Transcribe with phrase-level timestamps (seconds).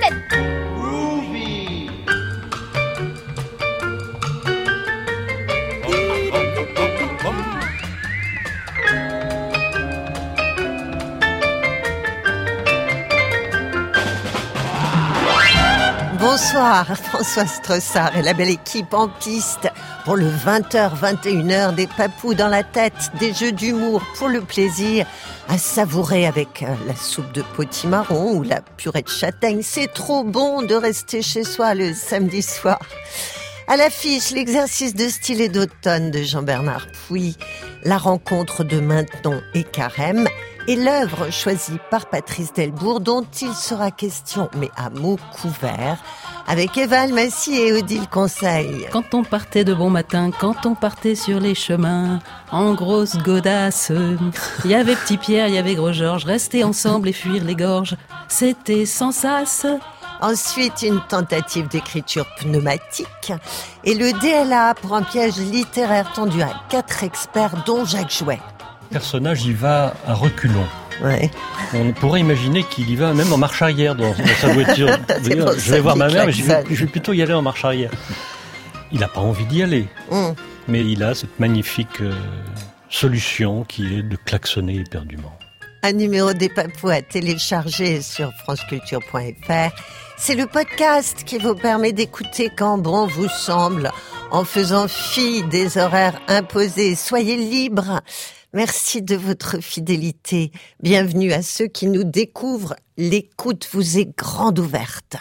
[0.00, 0.21] la
[17.22, 19.70] François Strossard et la belle équipe en piste
[20.04, 25.06] pour le 20h, 21h des papous dans la tête, des jeux d'humour pour le plaisir
[25.48, 29.60] à savourer avec euh, la soupe de potimarron ou la purée de châtaigne.
[29.62, 32.80] C'est trop bon de rester chez soi le samedi soir.
[33.68, 37.36] À l'affiche, l'exercice de style et d'automne de Jean-Bernard Pouy,
[37.84, 40.26] la rencontre de Maintenon et Carême
[40.68, 46.02] et l'œuvre choisie par Patrice Delbourg dont il sera question, mais à mots couverts,
[46.46, 48.86] avec Eva Almassi et Odile Conseil.
[48.92, 52.18] Quand on partait de bon matin, quand on partait sur les chemins,
[52.50, 53.92] en grosse godasse,
[54.64, 57.56] il y avait Petit Pierre, il y avait Gros Georges, rester ensemble et fuir les
[57.56, 57.96] gorges,
[58.28, 59.66] c'était sans sas.
[60.22, 63.32] Ensuite, une tentative d'écriture pneumatique
[63.84, 68.38] et le DLA pour un piège littéraire tendu à quatre experts dont Jacques Jouet.
[68.90, 70.66] Le personnage y va à reculons.
[71.02, 71.28] Ouais.
[71.74, 74.88] On pourrait imaginer qu'il y va même en marche arrière dans, dans sa voiture.
[75.24, 76.74] Je vais voir ma mère, mais je vais, klaxonne.
[76.76, 77.90] je vais plutôt y aller en marche arrière.
[78.92, 80.34] Il n'a pas envie d'y aller, Hum.
[80.68, 82.12] mais il a cette magnifique euh,
[82.90, 85.32] solution qui est de klaxonner éperdument.
[85.84, 89.74] Un numéro des papous à télécharger sur franceculture.fr.
[90.16, 93.90] C'est le podcast qui vous permet d'écouter quand bon vous semble,
[94.30, 96.94] en faisant fi des horaires imposés.
[96.94, 98.00] Soyez libres.
[98.52, 100.52] Merci de votre fidélité.
[100.80, 102.76] Bienvenue à ceux qui nous découvrent.
[102.96, 105.16] L'écoute vous est grande ouverte.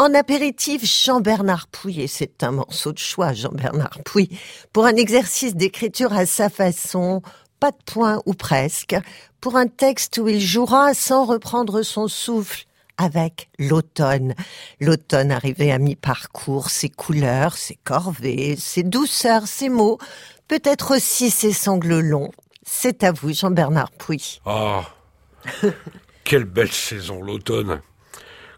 [0.00, 4.30] En apéritif, Jean-Bernard Pouy, et c'est un morceau de choix, Jean-Bernard Pouy,
[4.72, 7.20] pour un exercice d'écriture à sa façon,
[7.60, 8.96] pas de point ou presque,
[9.40, 12.64] pour un texte où il jouera sans reprendre son souffle
[12.96, 14.34] avec l'automne.
[14.80, 19.98] L'automne arrivé à mi-parcours, ses couleurs, ses corvées, ses douceurs, ses mots,
[20.48, 22.32] peut-être aussi ses sanglots longs.
[22.62, 24.40] C'est à vous, Jean-Bernard Pouy.
[24.44, 24.82] Ah,
[26.24, 27.80] quelle belle saison, l'automne.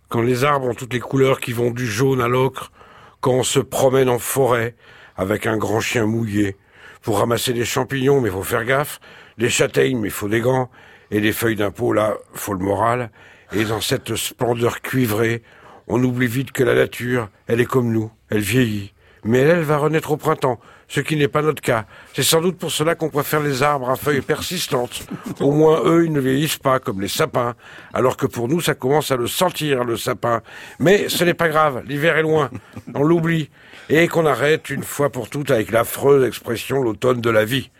[0.09, 2.73] Quand les arbres ont toutes les couleurs qui vont du jaune à l'ocre,
[3.21, 4.75] quand on se promène en forêt
[5.17, 6.57] avec un grand chien mouillé,
[7.03, 9.01] pour ramasser des champignons, mais faut faire gaffe,
[9.39, 10.71] des châtaignes, mais faut des gants,
[11.11, 13.11] et des feuilles d'impôt, là, faut le moral.
[13.53, 15.43] Et dans cette splendeur cuivrée,
[15.89, 18.95] on oublie vite que la nature, elle est comme nous, elle vieillit.
[19.25, 20.59] Mais elle, elle va renaître au printemps,
[20.93, 21.87] ce qui n'est pas notre cas.
[22.13, 25.07] C'est sans doute pour cela qu'on préfère les arbres à feuilles persistantes.
[25.41, 27.55] Au moins, eux, ils ne vieillissent pas comme les sapins,
[27.95, 30.43] alors que pour nous, ça commence à le sentir, le sapin.
[30.79, 32.51] Mais ce n'est pas grave, l'hiver est loin,
[32.95, 33.49] on l'oublie,
[33.89, 37.71] et qu'on arrête une fois pour toutes avec l'affreuse expression l'automne de la vie.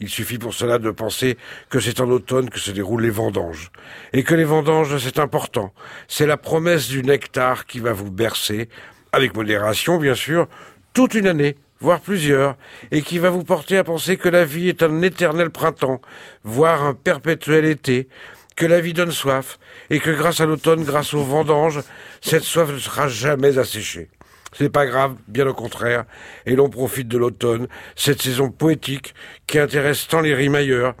[0.00, 1.36] Il suffit pour cela de penser
[1.68, 3.72] que c'est en automne que se déroulent les vendanges.
[4.14, 5.74] Et que les vendanges, c'est important.
[6.08, 8.70] C'est la promesse du nectar qui va vous bercer,
[9.12, 10.48] avec modération bien sûr,
[10.94, 12.56] toute une année, voire plusieurs,
[12.90, 16.00] et qui va vous porter à penser que la vie est un éternel printemps,
[16.42, 18.08] voire un perpétuel été,
[18.56, 19.58] que la vie donne soif,
[19.90, 21.80] et que grâce à l'automne, grâce aux vendanges,
[22.20, 24.08] cette soif ne sera jamais asséchée.
[24.56, 26.04] C'est pas grave, bien au contraire,
[26.46, 29.14] et l'on profite de l'automne, cette saison poétique
[29.46, 30.94] qui intéresse tant les rimailleurs,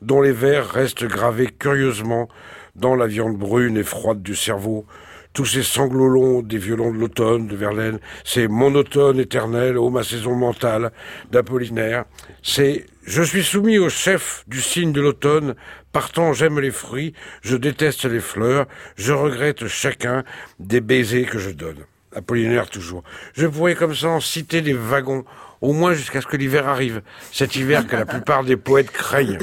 [0.00, 2.28] dont les vers restent gravés curieusement
[2.76, 4.86] dans la viande brune et froide du cerveau,
[5.32, 9.90] tous ces sanglots longs des violons de l'automne de Verlaine, c'est mon automne éternel, ô
[9.90, 10.92] ma saison mentale
[11.30, 12.04] d'Apollinaire,
[12.42, 15.54] c'est je suis soumis au chef du signe de l'automne,
[15.92, 20.24] partant j'aime les fruits, je déteste les fleurs, je regrette chacun
[20.58, 21.84] des baisers que je donne.
[22.14, 23.04] Apollinaire toujours.
[23.34, 25.24] Je pourrais comme ça en citer des wagons,
[25.60, 27.02] au moins jusqu'à ce que l'hiver arrive,
[27.32, 29.38] cet hiver que la plupart des poètes craignent,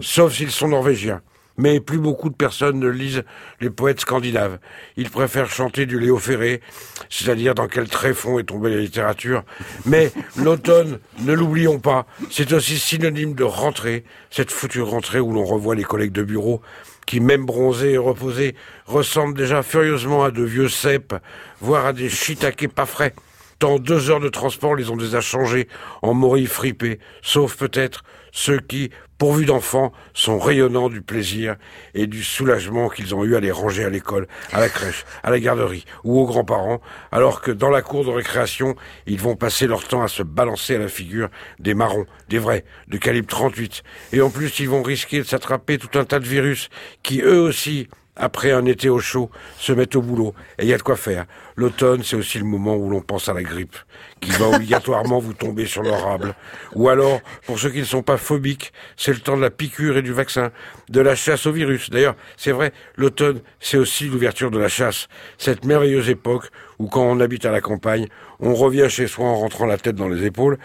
[0.00, 1.20] sauf s'ils sont norvégiens.
[1.62, 3.22] Mais plus beaucoup de personnes ne lisent
[3.60, 4.58] les poètes scandinaves.
[4.96, 6.60] Ils préfèrent chanter du Léo Ferré,
[7.08, 9.44] c'est-à-dire dans quel tréfonds est tombée la littérature.
[9.86, 15.44] Mais l'automne, ne l'oublions pas, c'est aussi synonyme de rentrée, cette foutue rentrée où l'on
[15.44, 16.62] revoit les collègues de bureau
[17.06, 18.56] qui, même bronzés et reposés,
[18.86, 21.14] ressemblent déjà furieusement à de vieux cèpes,
[21.60, 23.14] voire à des shiitakes pas frais.
[23.60, 25.68] Tant deux heures de transport les ont déjà changés
[26.02, 28.90] en morilles fripés, sauf peut-être ceux qui,
[29.22, 31.54] pourvus d'enfants, sont rayonnants du plaisir
[31.94, 35.30] et du soulagement qu'ils ont eu à les ranger à l'école, à la crèche, à
[35.30, 36.80] la garderie ou aux grands-parents,
[37.12, 38.74] alors que dans la cour de récréation,
[39.06, 41.28] ils vont passer leur temps à se balancer à la figure
[41.60, 43.84] des marrons, des vrais, de calibre 38.
[44.12, 46.68] Et en plus, ils vont risquer de s'attraper tout un tas de virus
[47.04, 47.86] qui, eux aussi,
[48.16, 50.34] après un été au chaud, se mettent au boulot.
[50.58, 51.24] Et il y a de quoi faire.
[51.56, 53.76] L'automne, c'est aussi le moment où l'on pense à la grippe,
[54.20, 56.34] qui va obligatoirement vous tomber sur l'orable.
[56.74, 59.96] Ou alors, pour ceux qui ne sont pas phobiques, c'est le temps de la piqûre
[59.96, 60.50] et du vaccin,
[60.90, 61.90] de la chasse au virus.
[61.90, 65.08] D'ailleurs, c'est vrai, l'automne, c'est aussi l'ouverture de la chasse.
[65.38, 68.08] Cette merveilleuse époque où quand on habite à la campagne,
[68.40, 70.58] on revient chez soi en rentrant la tête dans les épaules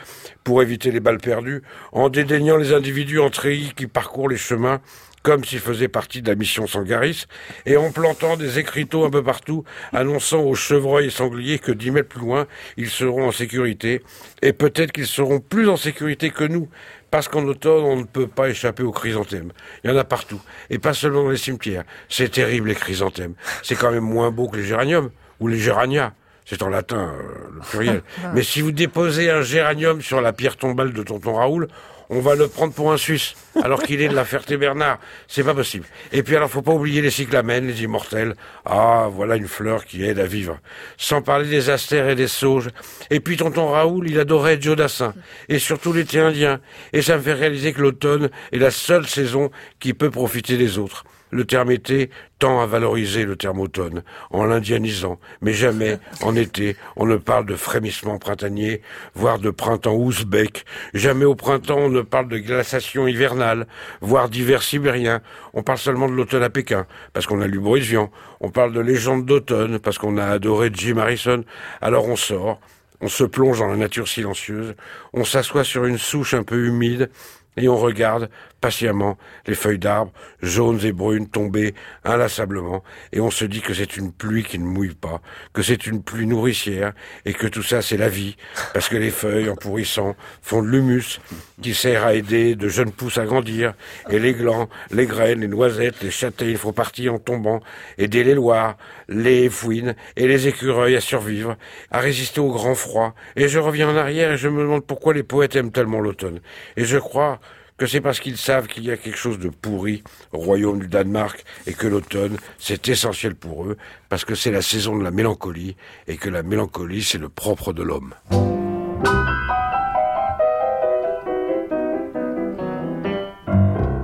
[0.44, 1.62] pour éviter les balles perdues,
[1.92, 4.82] en dédaignant les individus en treillis qui parcourent les chemins
[5.28, 7.26] comme s'ils faisaient partie de la mission Sangaris,
[7.66, 11.92] et en plantant des écriteaux un peu partout, annonçant aux chevreuils et sangliers que dix
[11.92, 12.48] mètres plus loin,
[12.78, 14.02] ils seront en sécurité,
[14.42, 16.70] et peut-être qu'ils seront plus en sécurité que nous,
[17.12, 19.52] parce qu'en automne, on ne peut pas échapper aux chrysanthèmes.
[19.84, 20.40] Il y en a partout,
[20.70, 21.84] et pas seulement dans les cimetières.
[22.08, 23.34] C'est terrible, les chrysanthèmes.
[23.64, 25.10] C'est quand même moins beau que les géraniums,
[25.42, 26.14] ou les géranias.
[26.46, 28.02] C'est en latin, euh, le pluriel.
[28.34, 31.68] Mais si vous déposez un géranium sur la pierre tombale de tonton Raoul,
[32.10, 35.00] on va le prendre pour un Suisse, alors qu'il est de la Ferté-Bernard.
[35.28, 35.86] C'est pas possible.
[36.12, 38.36] Et puis alors, faut pas oublier les cyclamènes, les immortels.
[38.66, 40.60] Ah, voilà une fleur qui aide à vivre.
[40.98, 42.70] Sans parler des astères et des sauges.
[43.10, 45.14] Et puis tonton Raoul, il adorait Joe Dassin.
[45.50, 46.62] Et surtout l'été indien.
[46.94, 50.78] Et ça me fait réaliser que l'automne est la seule saison qui peut profiter des
[50.78, 51.04] autres.
[51.32, 52.10] Le terme été
[52.40, 57.46] tend à valoriser le terme automne, en l'indianisant, mais jamais, en été, on ne parle
[57.46, 58.82] de frémissement printanier,
[59.14, 60.66] voire de printemps ouzbek.
[60.94, 63.68] Jamais au printemps on ne parle de glaciation hivernale,
[64.00, 65.22] voire d'hiver sibérien.
[65.54, 68.10] On parle seulement de l'automne à Pékin, parce qu'on a lu Boris Vian.
[68.40, 71.44] On parle de légende d'automne, parce qu'on a adoré Jim Harrison.
[71.82, 72.62] Alors on sort,
[73.02, 74.76] on se plonge dans la nature silencieuse,
[75.14, 77.10] on s'assoit sur une souche un peu humide,
[77.58, 80.12] et on regarde patiemment les feuilles d'arbres,
[80.42, 81.74] jaunes et brunes, tomber
[82.04, 85.22] inlassablement, et on se dit que c'est une pluie qui ne mouille pas,
[85.54, 86.94] que c'est une pluie nourricière,
[87.26, 88.36] et que tout ça c'est la vie,
[88.74, 91.20] parce que les feuilles, en pourrissant, font de l'humus,
[91.62, 93.74] qui sert à aider de jeunes pousses à grandir,
[94.10, 97.62] et les glands, les graines, les noisettes, les châtaignes font partie en tombant,
[97.98, 98.78] aider les loirs,
[99.08, 101.58] les fouines et les écureuils à survivre,
[101.92, 105.14] à résister au grand froid, et je reviens en arrière et je me demande pourquoi
[105.14, 106.40] les poètes aiment tellement l'automne.
[106.76, 107.40] Et je crois
[107.78, 110.04] que c'est parce qu'ils savent qu'il y a quelque chose de pourri
[110.34, 113.78] au royaume du Danemark et que l'automne, c'est essentiel pour eux,
[114.10, 115.76] parce que c'est la saison de la mélancolie
[116.08, 118.14] et que la mélancolie, c'est le propre de l'homme.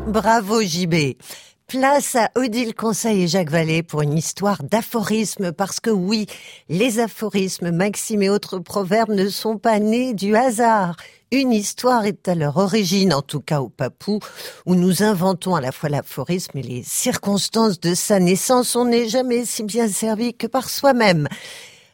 [0.07, 1.15] Bravo JB.
[1.65, 6.27] Place à Odile Conseil et Jacques Vallée pour une histoire d'aphorismes, parce que oui,
[6.69, 10.97] les aphorismes, maximes et autres proverbes ne sont pas nés du hasard.
[11.33, 14.19] Une histoire est à leur origine, en tout cas au Papou,
[14.67, 18.75] où nous inventons à la fois l'aphorisme et les circonstances de sa naissance.
[18.75, 21.27] On n'est jamais si bien servi que par soi-même.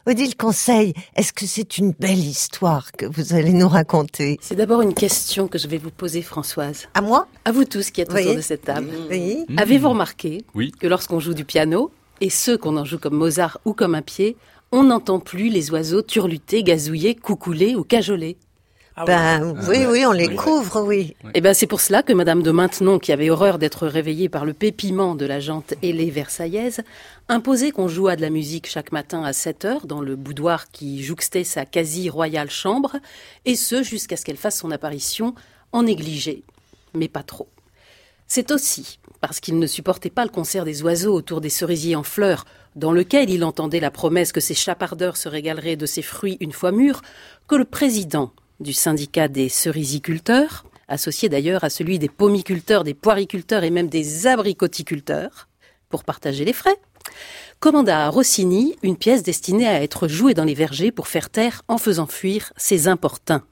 [0.05, 4.37] Odile Conseil, est-ce que c'est une belle histoire que vous allez nous raconter?
[4.41, 6.89] C'est d'abord une question que je vais vous poser, Françoise.
[6.93, 7.25] À moi?
[7.45, 8.89] À vous tous qui êtes autour de cette table.
[9.09, 9.45] Oui.
[9.55, 10.73] Avez-vous remarqué Oui.
[10.77, 14.01] que lorsqu'on joue du piano, et ceux qu'on en joue comme Mozart ou comme un
[14.01, 14.35] pied,
[14.73, 18.35] on n'entend plus les oiseaux turluter, gazouiller, coucouler ou cajoler?
[19.05, 21.15] Ben oui, oui, on les couvre, oui.
[21.33, 24.45] Eh ben, c'est pour cela que Madame de Maintenon, qui avait horreur d'être réveillée par
[24.45, 26.81] le pépiment de la jante ailée versaillaise,
[27.29, 31.03] imposait qu'on jouât de la musique chaque matin à 7 heures dans le boudoir qui
[31.03, 32.97] jouxtait sa quasi-royale chambre,
[33.45, 35.33] et ce jusqu'à ce qu'elle fasse son apparition
[35.71, 36.43] en négligé,
[36.93, 37.47] mais pas trop.
[38.27, 42.03] C'est aussi parce qu'il ne supportait pas le concert des oiseaux autour des cerisiers en
[42.03, 46.37] fleurs, dans lequel il entendait la promesse que ses chapardeurs se régaleraient de ses fruits
[46.39, 47.01] une fois mûrs,
[47.47, 53.63] que le président du syndicat des cerisiculteurs, associé d'ailleurs à celui des pommiculteurs, des poiriculteurs
[53.63, 55.47] et même des abricoticulteurs,
[55.89, 56.77] pour partager les frais,
[57.59, 61.63] commanda à Rossini une pièce destinée à être jouée dans les vergers pour faire taire
[61.67, 63.43] en faisant fuir ces importuns.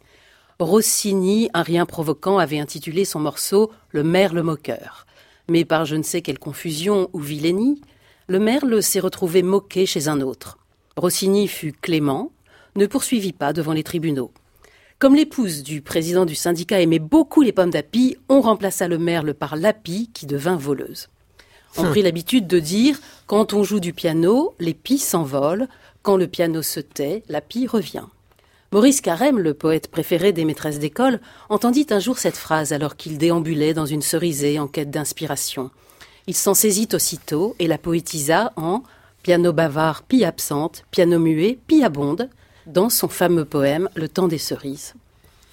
[0.59, 5.05] Rossini, un rien provoquant, avait intitulé son morceau Le merle moqueur.
[5.49, 7.81] Mais par je ne sais quelle confusion ou vilainie,
[8.27, 10.57] le merle s'est retrouvé moqué chez un autre.
[10.97, 12.31] Rossini fut clément,
[12.75, 14.31] ne poursuivit pas devant les tribunaux.
[14.99, 19.35] Comme l'épouse du président du syndicat aimait beaucoup les pommes d'api, on remplaça le merle
[19.35, 21.09] par l'api qui devint voleuse.
[21.77, 25.67] On prit l'habitude de dire quand on joue du piano, les pies s'envolent,
[26.01, 28.05] quand le piano se tait, la pie revient.
[28.71, 33.19] Maurice Carême, le poète préféré des maîtresses d'école, entendit un jour cette phrase alors qu'il
[33.19, 35.69] déambulait dans une cerisée en quête d'inspiration.
[36.25, 38.81] Il s'en saisit aussitôt et la poétisa en
[39.21, 42.29] piano bavard, pie absente, piano muet, pie abonde,
[42.67, 44.93] dans son fameux poème Le temps des cerises.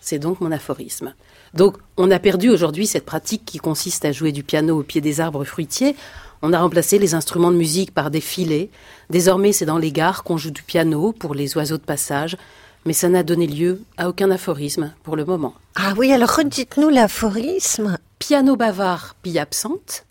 [0.00, 1.14] C'est donc mon aphorisme.
[1.54, 5.00] Donc, on a perdu aujourd'hui cette pratique qui consiste à jouer du piano au pied
[5.00, 5.96] des arbres fruitiers.
[6.42, 8.68] On a remplacé les instruments de musique par des filets.
[9.08, 12.36] Désormais, c'est dans les gares qu'on joue du piano pour les oiseaux de passage.
[12.84, 15.54] Mais ça n'a donné lieu à aucun aphorisme pour le moment.
[15.76, 17.96] Ah oui, alors redites-nous l'aphorisme.
[18.18, 20.04] Piano bavard, pie absente.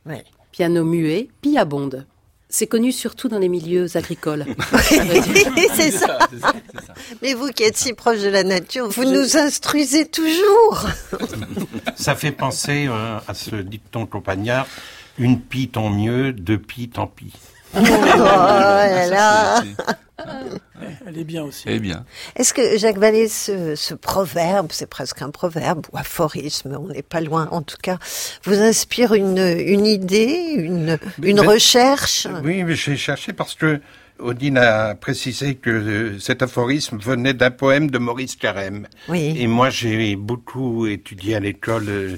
[0.52, 2.06] Piano muet, pie abonde.
[2.56, 4.46] C'est connu surtout dans les milieux agricoles.
[5.74, 6.20] c'est ça.
[7.24, 10.86] Mais vous qui êtes si proche de la nature, vous nous instruisez toujours.
[11.96, 14.68] Ça fait penser euh, à ce dicton campagnard
[15.18, 17.34] une pie tant mieux, deux pies tant pis.
[17.76, 19.64] Oh là là.
[21.06, 21.64] Elle est bien aussi.
[21.68, 22.06] Eh bien.
[22.36, 27.02] Est-ce que Jacques Vallée, ce, ce proverbe, c'est presque un proverbe ou aphorisme, on n'est
[27.02, 27.98] pas loin en tout cas,
[28.44, 32.28] vous inspire une, une idée, une, une Ben, recherche?
[32.44, 33.82] Oui, mais j'ai cherché parce que
[34.20, 38.88] Odile a précisé que euh, cet aphorisme venait d'un poème de Maurice Carême.
[39.10, 39.36] Oui.
[39.38, 42.18] Et moi, j'ai beaucoup étudié à l'école euh,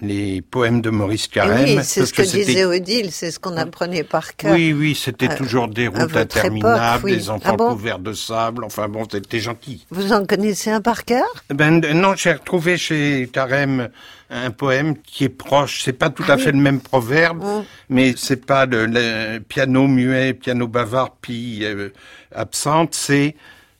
[0.00, 1.78] les poèmes de Maurice Carême.
[1.78, 4.52] oui, c'est ce que, disait Odile, c'est ce qu'on apprenait par cœur.
[4.54, 7.16] Oui, oui, c'était à- toujours des routes interminables, époque, oui.
[7.16, 8.64] des enfants Ah bon couverts de sable.
[8.64, 9.86] Enfin bon, c'était gentil.
[9.90, 11.26] Vous en connaissez un par cœur?
[11.50, 13.88] Ben euh, non, j'ai retrouvé chez Carême
[14.28, 15.82] un poème qui est proche.
[15.84, 17.64] C'est pas tout à fait le même proverbe, Mm.
[17.90, 21.90] mais c'est pas le, le piano muet, piano bavard, puis euh,
[22.34, 22.94] absente.
[22.94, 23.36] C'est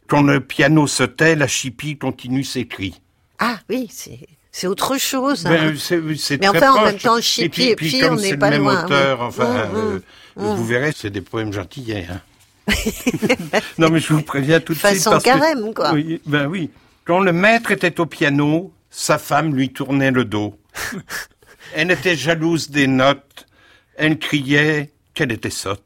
[0.06, 3.00] quand le piano se tait, la chipie continue ses cris.
[3.40, 4.20] Ah oui, c'est
[4.58, 5.44] c'est autre chose.
[5.44, 5.50] hein.
[5.50, 8.32] Mais très enfin, en même temps, et chipie puis, et puis comme on n'est c'est
[8.32, 9.26] le pas même loin, auteur, oui.
[9.26, 9.98] enfin, Mm, euh,
[10.36, 12.06] mm, vous verrez, c'est des poèmes gentillets.
[12.10, 12.20] Hein.
[13.78, 14.88] non, mais je vous préviens tout de suite.
[14.94, 15.92] Façon parce que- Carême, quoi.
[15.92, 16.70] Oui, ben oui.
[17.04, 20.58] Quand le maître était au piano, sa femme lui tournait le dos.
[21.75, 23.46] Elle était jalouse des notes.
[23.96, 25.82] Elle criait qu'elle était sotte.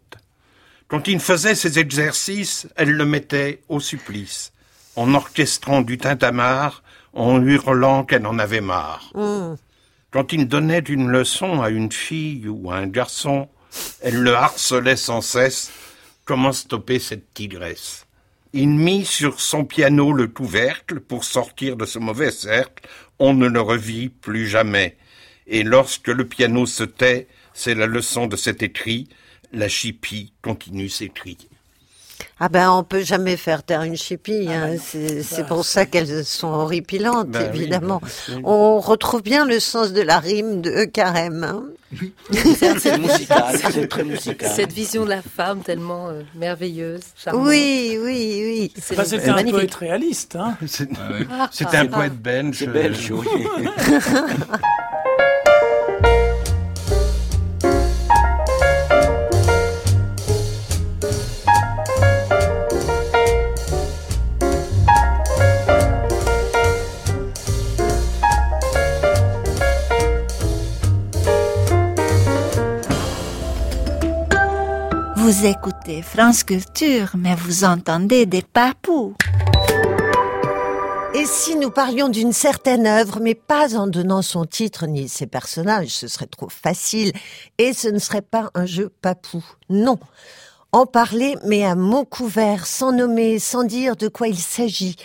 [0.89, 4.53] Quand il faisait ses exercices, elle le mettait au supplice,
[4.97, 6.83] en orchestrant du tintamarre,
[7.13, 9.11] en hurlant qu'elle en avait marre.
[9.15, 9.57] mm.
[10.11, 13.49] Quand il donnait une leçon à une fille ou à un garçon,
[14.01, 15.71] elle le harcelait sans cesse.
[16.25, 18.07] Comment stopper cette tigresse?
[18.53, 22.89] Il mit sur son piano le couvercle pour sortir de ce mauvais cercle.
[23.21, 24.97] On ne le revit plus jamais.
[25.47, 29.09] Et lorsque le piano se tait, c'est la leçon de cet écrit.
[29.53, 31.49] La chipie continue ses cris.
[32.39, 34.49] Ah ben, on peut jamais faire taire une chipie.
[34.51, 34.77] hein.
[34.83, 38.01] C'est c'est pour ça qu'elles sont horripilantes, Ben évidemment.
[38.03, 38.43] ben, oui.
[38.45, 41.45] On retrouve bien le sens de la rime de Carême.
[41.45, 41.65] hein.
[42.33, 44.51] C'est musical, c'est très musical.
[44.55, 47.49] Cette vision de la femme tellement euh, merveilleuse, charmante.
[47.49, 48.73] Oui, oui, oui.
[48.81, 49.57] C'est Enfin, c'était un magnifique.
[49.59, 50.37] poète réaliste.
[50.37, 50.57] Hein.
[50.69, 50.89] C'est-
[51.31, 52.57] Ah C'était un poète belge.
[52.61, 53.27] C'est belge, oui.
[75.31, 79.15] Vous écoutez France Culture, mais vous entendez des papous.
[81.15, 85.29] Et si nous parlions d'une certaine œuvre, mais pas en donnant son titre ni ses
[85.29, 87.13] personnages, ce serait trop facile,
[87.59, 89.45] et ce ne serait pas un jeu papou.
[89.69, 90.01] Non.
[90.73, 94.97] En parler, mais à mots couverts, sans nommer, sans dire de quoi il s'agit.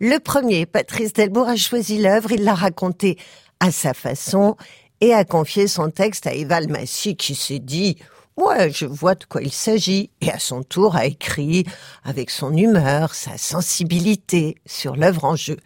[0.00, 3.18] Le premier, Patrice Delbourg, a choisi l'œuvre, il l'a racontée
[3.60, 4.56] à sa façon,
[5.02, 7.98] et a confié son texte à Eval Massy, qui s'est dit
[8.38, 11.64] Ouais, je vois de quoi il s'agit, et à son tour a écrit
[12.04, 15.56] avec son humeur, sa sensibilité sur l'œuvre en jeu.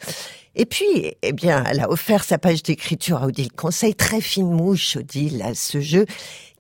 [0.55, 4.50] Et puis, eh bien, elle a offert sa page d'écriture à Odile Conseil, très fine
[4.50, 6.07] mouche, Odile, à ce jeu,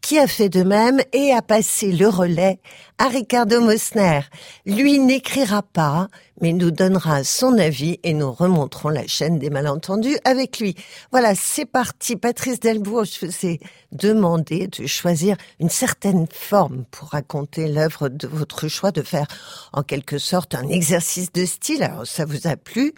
[0.02, 2.58] qui a fait de même et a passé le relais
[2.98, 4.20] à Ricardo Mosner.
[4.66, 6.08] Lui n'écrira pas,
[6.40, 10.74] mais nous donnera son avis et nous remonterons la chaîne des malentendus avec lui.
[11.12, 12.16] Voilà, c'est parti.
[12.16, 13.60] Patrice Delbourg, je vous ai
[13.92, 19.26] demandé de choisir une certaine forme pour raconter l'œuvre de votre choix, de faire
[19.72, 21.84] en quelque sorte un exercice de style.
[21.84, 22.92] Alors, ça vous a plu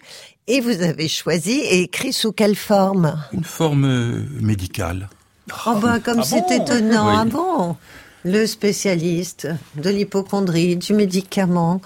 [0.47, 3.23] et vous avez choisi et écrit sous quelle forme?
[3.31, 5.07] Une forme euh, médicale.
[5.67, 7.15] Oh bah comme Ah c'est bon étonnant, Oui.
[7.19, 7.75] ah bon
[8.23, 11.81] Le spécialiste de l'hypochondrie, du médicament.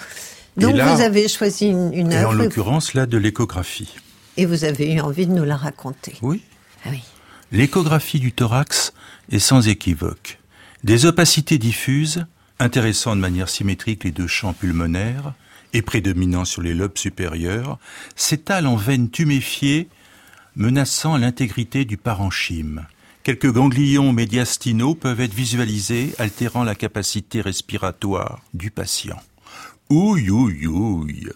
[0.57, 3.95] Donc là- vous avez choisi une, une Et en l'occurrence, là, de l'échographie.
[4.37, 6.15] et vous avez eu envie de nous la raconter.
[6.21, 6.41] Oui.
[6.85, 7.01] Ah oui.
[7.51, 8.93] L'échographie du thorax
[9.31, 10.39] est sans équivoque.
[10.83, 12.25] Des opacités diffuses,
[12.59, 15.33] intéressant de manière symétrique les deux champs pulmonaires
[15.73, 17.77] et prédominant sur les lobes supérieurs,
[18.15, 19.89] s'étalent en veines tuméfiées,
[20.55, 22.85] menaçant l'intégrité du parenchyme.
[23.29, 29.21] Quelques ganglions médiastinaux peuvent être visualisés, altérant la capacité respiratoire du patient.
[29.91, 31.29] Ouille, ouille, ouille.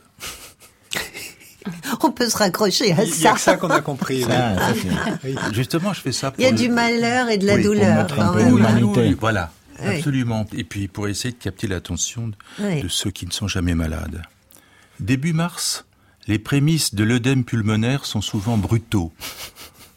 [2.02, 3.32] On peut se raccrocher à Il a ça.
[3.34, 4.26] que ça qu'on a compris.
[4.26, 4.90] oui.
[5.24, 5.36] Oui.
[5.54, 7.62] Justement, je fais ça pour Il y a le- du malheur et de la Oui,
[7.62, 8.30] pour douleur même.
[8.34, 8.50] Oui, hein.
[8.50, 9.00] l'humanité.
[9.10, 9.98] oui, voilà, Oui.
[9.98, 10.48] absolument.
[10.58, 12.82] Et puis pour essayer de capter l'attention de, Oui.
[12.82, 14.24] de ceux qui ne sont jamais malades.
[15.00, 15.86] Début mars,
[16.26, 19.14] les prémices de l'œdème pulmonaire sont souvent brutaux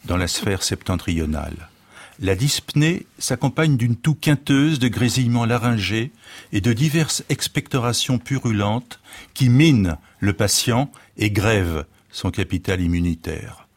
[0.04, 1.70] dans la sphère septentrionale.
[2.18, 6.12] La dyspnée s'accompagne d'une toux quinteuse, de grésillements laryngés
[6.50, 9.00] et de diverses expectorations purulentes
[9.34, 13.68] qui minent le patient et grèvent son capital immunitaire.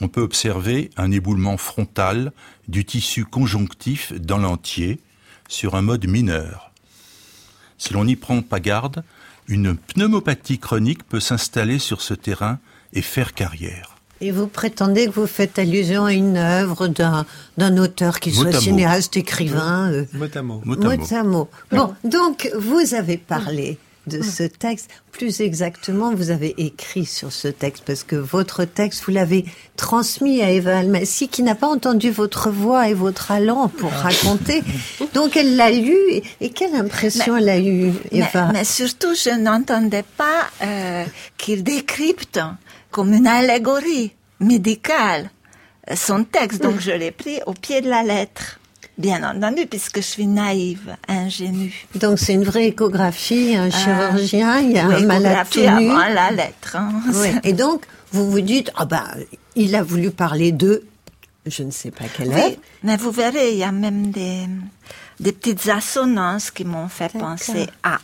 [0.00, 2.32] On peut observer un éboulement frontal
[2.66, 4.98] du tissu conjonctif dans l'entier
[5.48, 6.72] sur un mode mineur.
[7.78, 9.04] Si l'on n'y prend pas garde,
[9.46, 12.58] une pneumopathie chronique peut s'installer sur ce terrain
[12.92, 13.93] et faire carrière.
[14.20, 17.26] Et vous prétendez que vous faites allusion à une œuvre d'un,
[17.58, 19.90] d'un auteur qui soit cinéaste, écrivain.
[19.92, 20.60] euh, Mot à mot.
[20.64, 20.96] Mot à mot.
[20.96, 21.48] mot à mot.
[21.72, 24.90] Bon, donc vous avez parlé de ce texte.
[25.12, 29.44] Plus exactement, vous avez écrit sur ce texte parce que votre texte, vous l'avez
[29.76, 34.62] transmis à Eva Almassi qui n'a pas entendu votre voix et votre allant pour raconter.
[35.14, 38.50] Donc elle l'a lu et, et quelle impression elle a eue, Mais, Eva?
[38.52, 41.04] mais surtout, je n'entendais pas euh,
[41.38, 42.40] qu'il décrypte
[42.94, 45.28] comme une allégorie médicale
[45.94, 48.58] son texte, donc je l'ai pris au pied de la lettre.
[48.96, 51.74] Bien entendu, puisque je suis naïve, ingénue.
[51.96, 55.66] Donc c'est une vraie échographie, un chirurgien, il y a un malade tout nu.
[55.66, 56.76] avant la lettre.
[56.76, 56.92] hein.
[57.12, 57.30] Oui.
[57.42, 57.82] Et donc,
[58.12, 59.04] vous vous dites, ah bah,
[59.56, 60.84] il a voulu parler de,
[61.44, 62.56] je ne sais pas quelle Oui, œuvre.
[62.84, 64.44] mais vous verrez, il y a même des,
[65.18, 67.98] des petites assonances qui m'ont fait penser à.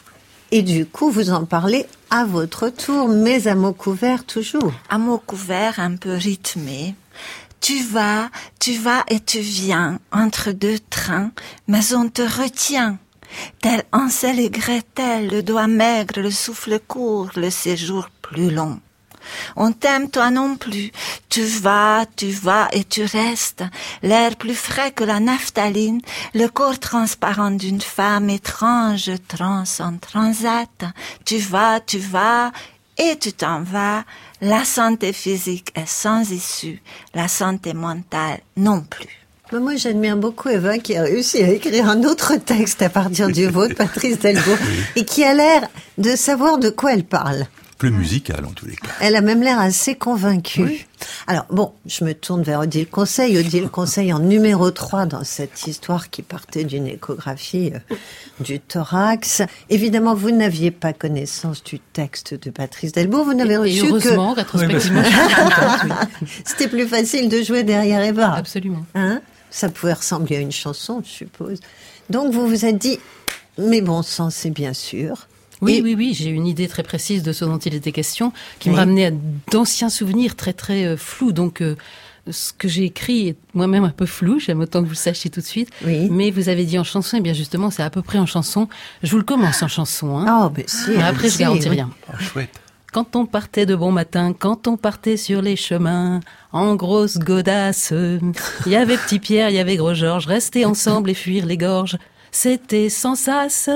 [0.52, 4.72] Et du coup, vous en parlez à votre tour, mais à mots couverts toujours.
[4.88, 6.94] à mots couverts un peu rythmé.
[7.60, 11.30] Tu vas, tu vas et tu viens entre deux trains,
[11.68, 12.98] mais on te retient.
[13.60, 18.80] Tel Ansel et Gretel, le doigt maigre, le souffle court, le séjour plus long.
[19.56, 20.92] On t'aime toi non plus.
[21.28, 23.64] Tu vas, tu vas et tu restes.
[24.02, 26.00] L'air plus frais que la naphtaline,
[26.34, 30.84] le corps transparent d'une femme étrange, trans en transat.
[31.24, 32.52] Tu vas, tu vas
[32.98, 34.04] et tu t'en vas.
[34.40, 36.82] La santé physique est sans issue,
[37.14, 39.20] la santé mentale non plus.
[39.52, 43.46] Moi, j'admire beaucoup Eva qui a réussi à écrire un autre texte à partir du
[43.48, 44.56] vôtre, Patrice Delvaux,
[44.96, 45.68] et qui a l'air
[45.98, 47.46] de savoir de quoi elle parle.
[47.80, 48.90] Plus musical en tous les cas.
[49.00, 50.86] Elle a même l'air assez convaincue.
[51.26, 53.38] Alors, bon, je me tourne vers Odile Conseil.
[53.38, 57.96] Odile Conseil en numéro 3 dans cette histoire qui partait d'une échographie euh,
[58.40, 59.40] du thorax.
[59.70, 63.24] Évidemment, vous n'aviez pas connaissance du texte de Patrice Delbourg.
[63.24, 64.40] Vous n'avez reçu heureusement, que...
[64.40, 65.02] rétrospectivement.
[66.44, 68.34] C'était plus facile de jouer derrière Eva.
[68.34, 68.84] Absolument.
[68.94, 69.22] Hein?
[69.50, 71.60] Ça pouvait ressembler à une chanson, je suppose.
[72.10, 72.98] Donc, vous vous êtes dit,
[73.56, 75.28] mais bon sang, c'est bien sûr.
[75.60, 78.32] Oui, Et- oui, oui, j'ai une idée très précise de ce dont il était question,
[78.58, 78.74] qui Oui.
[78.74, 79.10] me ramenait à
[79.50, 81.32] d'anciens souvenirs très très euh, flous.
[81.32, 81.76] Donc, euh,
[82.30, 84.38] ce que j'ai écrit est moi-même un peu flou.
[84.38, 85.68] J'aime autant que vous le sachiez tout de suite.
[85.84, 86.08] Oui.
[86.10, 88.68] Mais vous avez dit en chanson, et bien justement, c'est à peu près en chanson.
[89.02, 90.18] Je vous le commence en chanson.
[90.18, 90.44] Hein.
[90.46, 90.90] Oh, mais si.
[90.90, 91.76] Mais après, je garantis oui.
[91.76, 91.90] rien.
[92.08, 92.50] Oh, chouette.
[92.92, 96.18] Quand on partait de bon matin, quand on partait sur les chemins,
[96.52, 97.92] en grosse godasse,
[98.66, 101.56] il y avait petit Pierre, il y avait gros Georges, rester ensemble et fuir les
[101.56, 101.96] gorges.
[102.32, 103.68] C'était sans sas,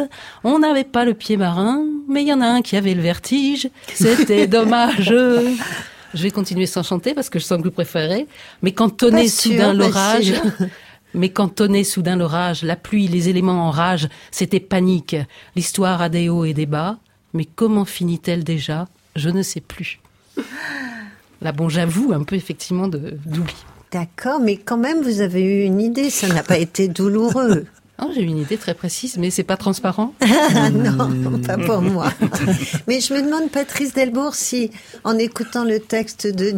[0.45, 3.03] on n'avait pas le pied marin, mais il y en a un qui avait le
[3.03, 5.12] vertige, c'était dommage.
[6.14, 8.27] Je vais continuer sans chanter parce que je sens que vous préférez.
[8.62, 10.33] Mais quand tonnait soudain l'orage,
[11.14, 15.17] mais quand tonnait soudain l'orage, la pluie, les éléments en rage, c'était panique.
[15.57, 16.99] L'histoire a des hauts et des bas,
[17.33, 18.87] mais comment finit-elle déjà?
[19.17, 19.99] Je ne sais plus.
[21.43, 23.55] Là, bon, j'avoue un peu effectivement de- d'oubli.
[23.93, 26.11] D'accord, mais quand même, vous avez eu une idée.
[26.11, 27.67] Ça n'a pas été douloureux.
[27.96, 30.14] Ah, J'ai une idée très précise, mais c'est pas transparent.
[30.20, 32.12] Ah non, pas pour moi.
[32.88, 34.72] Mais je me demande, Patrice Delbourg, si
[35.04, 36.52] en écoutant le texte de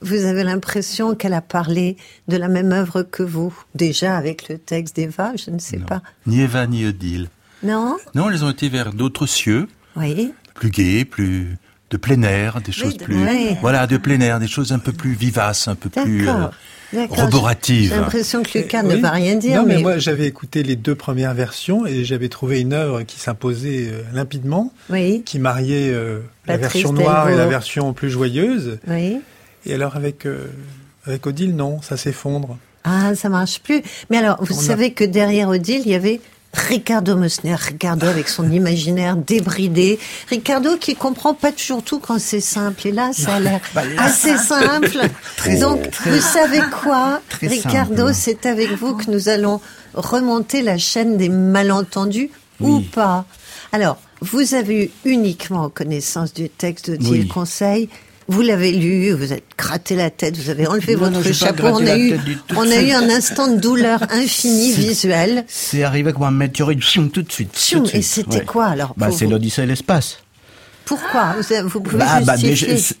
[0.00, 1.96] vous avez l'impression qu'elle a parlé
[2.28, 3.54] de la même œuvre que vous.
[3.74, 5.86] Déjà avec le texte d'Eva, je ne sais Non.
[5.86, 6.02] pas.
[6.26, 7.28] Ni Eva ni Odile.
[7.62, 7.98] Non?
[8.14, 10.32] Non, elles ont été vers d'autres cieux, Oui.
[10.54, 11.58] plus gais, plus
[11.92, 13.14] de plein air, des choses plus,
[13.60, 17.90] voilà, de plein air, des choses un peu plus vivaces, un peu plus euh, roboratives.
[17.90, 19.00] J'ai l'impression que Lucas ne oui.
[19.00, 19.60] va rien dire.
[19.60, 23.02] Non, mais, mais moi, j'avais écouté les deux premières versions et j'avais trouvé une œuvre
[23.02, 28.10] qui s'imposait euh, limpidement, Oui, qui mariait euh, la version noire et la version plus
[28.10, 28.78] joyeuse.
[28.88, 29.20] oui.
[29.64, 30.46] Et alors, avec, euh,
[31.06, 32.58] avec Odile, non, ça s'effondre.
[32.82, 33.80] Ah, ça marche plus.
[34.10, 36.20] Mais alors, vous On a- savez que derrière Odile, il y avait
[36.52, 37.56] Ricardo Mosner.
[37.56, 39.98] Ricardo avec son imaginaire débridé.
[40.28, 42.88] Ricardo qui comprend pas toujours tout quand c'est simple.
[42.88, 45.00] Et là, ça a l'air Bah, assez simple.
[45.60, 49.60] Donc, vous savez quoi, Ricardo, c'est avec vous que nous allons
[49.94, 53.24] remonter la chaîne des malentendus ou pas.
[53.72, 57.26] Alors, vous avez eu uniquement connaissance du texte de Oui.
[57.26, 57.88] Conseil.
[58.32, 61.64] Vous l'avez lu, vous êtes gratté la tête, vous avez enlevé Non, votre chapeau.
[61.66, 62.14] On a eu,
[62.56, 65.44] on a eu un instant de douleur infinie visuelle.
[65.48, 66.80] C'est arrivé comme un météorite,
[67.12, 67.52] tout de suite.
[67.70, 68.44] tout de et suite, c'était ouais.
[68.46, 70.18] quoi alors bah, C'est l'Odyssée et l'espace.
[70.86, 72.34] Pourquoi vous, vous pouvez Bah, bah,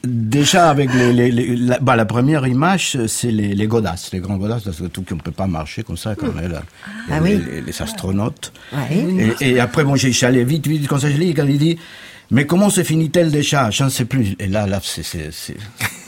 [0.04, 4.36] déjà, avec les, les, les- la, bah, la première image, c'est les, godasses, les grands
[4.36, 6.62] godasses, parce que tout qu'on peut pas marcher comme ça est là.
[7.10, 7.42] Ah les, oui.
[7.50, 8.52] les, les astronautes.
[8.72, 9.34] Ouais.
[9.40, 11.78] Et, et après, bon, allé vite, vite, quand ça, je lis, quand il dit,
[12.32, 13.70] mais comment se finit-elle déjà?
[13.70, 14.34] Je ne sais plus.
[14.38, 15.30] Et là, là, c'est,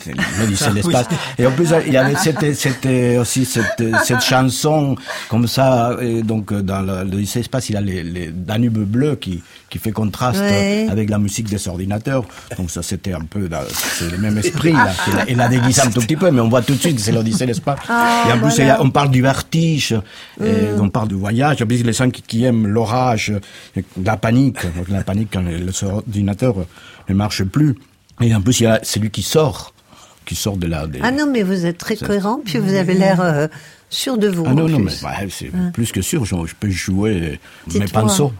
[0.04, 1.06] c'est, l'espace.
[1.38, 2.86] Et en plus, il y avait cette, cette,
[3.18, 4.96] aussi cette, cette chanson
[5.28, 5.96] comme ça.
[6.00, 9.42] Et donc, dans le, le lycée espace, il y a les, les Danube bleu qui,
[9.70, 10.86] qui fait contraste Ouais.
[10.90, 12.24] avec la musique des ordinateurs.
[12.56, 14.72] Donc ça, c'était un peu, dans- c'est le même esprit.
[14.72, 14.88] Là.
[15.08, 16.96] Il a- Il a déguisé un tout petit peu, mais on voit tout de suite
[16.96, 17.78] que c'est l'Odyssée l'espace.
[17.88, 18.82] Ah, et en plus, voilà.
[18.82, 19.92] on parle du vertige,
[20.42, 20.44] et
[20.76, 20.80] Mm.
[20.80, 21.60] on parle du voyage.
[21.62, 23.32] En plus, les gens qui, qui aiment l'orage,
[23.76, 26.54] et la panique, la panique quand le, le ordinateur
[27.08, 27.74] ne marche plus.
[28.20, 29.73] Et en plus, il y a celui qui sort,
[30.24, 30.86] qui sort de la.
[30.86, 33.46] des- Ah non, mais vous êtes très cohérent, puis vous avez l'air euh,
[33.90, 34.44] sûr de vous.
[34.46, 35.70] Ah non, non, mais ouais, c'est Hein.
[35.72, 37.38] plus que sûr, je, je peux jouer
[37.74, 38.32] mes pinceaux.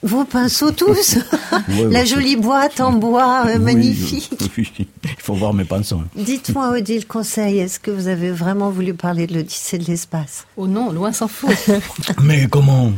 [0.00, 1.16] Vos pinceaux tous
[1.68, 4.30] Ouais, La ouais, jolie boîte en bois, euh, Oui, magnifique.
[4.56, 4.86] oui, il
[5.18, 5.96] faut voir mes pinceaux.
[5.96, 6.06] hein.
[6.14, 10.46] Dites-moi, Odile Conseil, est-ce que vous avez vraiment voulu parler de l'Odyssée de l'espace?
[10.56, 11.48] Oh non, loin s'en faut.
[12.22, 12.92] Mais comment?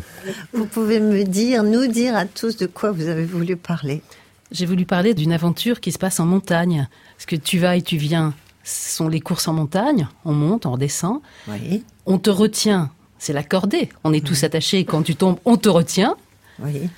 [0.52, 4.02] Vous pouvez me dire, nous dire à tous de quoi vous avez voulu parler.
[4.52, 6.88] J'ai voulu parler d'une aventure qui se passe en montagne.
[7.16, 8.34] Parce que tu vas et tu viens,
[8.64, 10.08] ce sont les courses en montagne.
[10.24, 11.20] On monte, on redescend.
[11.48, 13.88] Oui, On te retient, c'est la cordée.
[14.04, 14.84] On est tous attachés.
[14.84, 16.16] Quand tu tombes, on te retient.
[16.62, 16.88] oui.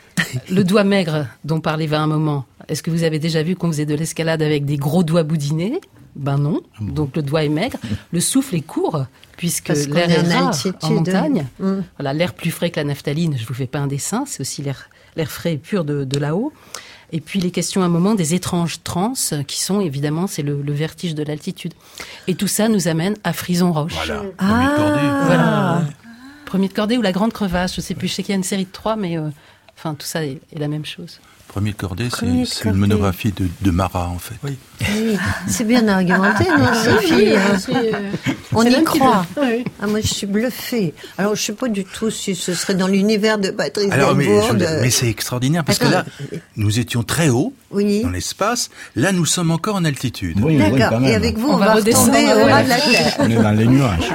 [0.49, 2.47] Le doigt maigre dont parlait va un moment.
[2.69, 5.81] Est-ce que vous avez déjà vu qu'on faisait de l'escalade avec des gros doigts boudinés?
[6.17, 6.61] Ben non.
[6.81, 7.77] Donc le doigt est maigre.
[8.13, 9.05] Le souffle est court
[9.37, 10.75] puisque l'air est rare altitude.
[10.83, 11.47] en montagne.
[11.59, 11.81] Mm.
[11.99, 13.37] Voilà, l'air plus frais que la naphtaline.
[13.37, 14.25] Je vous fais pas un dessin.
[14.27, 16.53] C'est aussi l'air l'air frais et pur de, de là-haut.
[17.15, 19.13] Et puis les questions à un moment des étranges trans
[19.47, 21.75] qui sont évidemment c'est le, le vertige de l'altitude.
[22.27, 23.93] Et tout ça nous amène à Frison Roche.
[23.95, 24.75] Voilà, premier Ah.
[24.77, 25.27] cordée.
[25.27, 25.83] Voilà.
[26.47, 28.09] Premier de cordée ou la grande crevasse, je sais plus.
[28.09, 29.29] Je sais qu'il y a une série de trois, mais euh,
[29.77, 31.21] enfin tout ça est, est la même chose.
[31.53, 34.37] Premier de cordée, c'est une monographie de, de Marat, en fait.
[34.43, 34.57] Oui.
[34.81, 38.01] Oui, c'est bien argumenté, non, Sophie hein
[38.55, 39.27] On y croit.
[39.83, 40.95] Ah, moi, je suis bluffée.
[41.19, 44.27] Alors, je sais pas du tout si ce serait dans l'univers de Patrice Alors, mais,
[44.55, 46.07] de- c'est extraordinaire parce que là,
[46.57, 48.03] nous étions très haut Oui.
[48.03, 48.71] dans l'espace.
[48.97, 50.39] Là, nous sommes encore en altitude.
[50.41, 51.03] D'accord.
[51.05, 53.17] Et avec vous, on, On va, va retomber redescendre, au ras de la terre.
[53.19, 54.11] On est dans les nuages.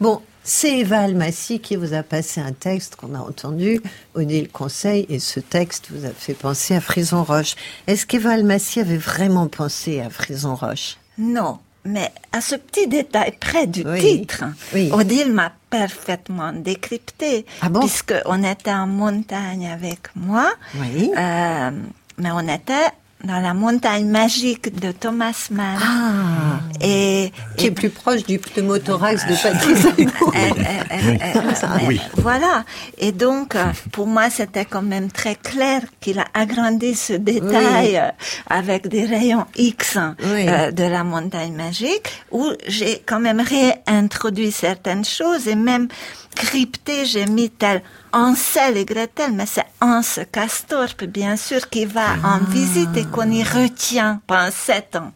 [0.00, 3.80] Bon, c'est Eva Almassi qui vous a passé un texte qu'on a entendu,
[4.14, 7.54] Odile Conseil, et ce texte vous a fait penser à Frison Roche.
[7.86, 10.96] Est-ce qu'Eva Almassi avait vraiment pensé à Frison Roche?
[11.18, 14.00] Non, mais à ce petit détail près du Oui.
[14.00, 14.90] titre, Oui.
[14.92, 17.80] Odile m'a parfaitement décrypté, Ah bon?
[17.80, 21.10] puisqu'on était en montagne avec moi, Oui.
[21.16, 21.70] euh,
[22.18, 22.88] mais on était
[23.24, 25.78] dans la montagne magique de Thomas Mann.
[25.82, 29.86] Ah, Et, qui est plus proche du pneumothorax de Patrice
[30.34, 32.00] elle- elle- mais Oui.
[32.16, 32.64] Voilà.
[32.98, 37.90] Et donc, euh, pour moi, c'était quand même très clair qu'il a agrandi ce détail
[37.90, 37.96] Oui.
[37.98, 38.08] euh,
[38.48, 40.48] avec des rayons X Oui.
[40.48, 45.88] euh, de la montagne magique, où j'ai quand même réintroduit certaines choses et même
[46.34, 50.00] crypté, j'ai mis tel Ansel et Gretel, mais c'est Hans
[50.32, 55.12] Castorp, bien sûr, qui va en visite et qu'on y retient pendant sept ans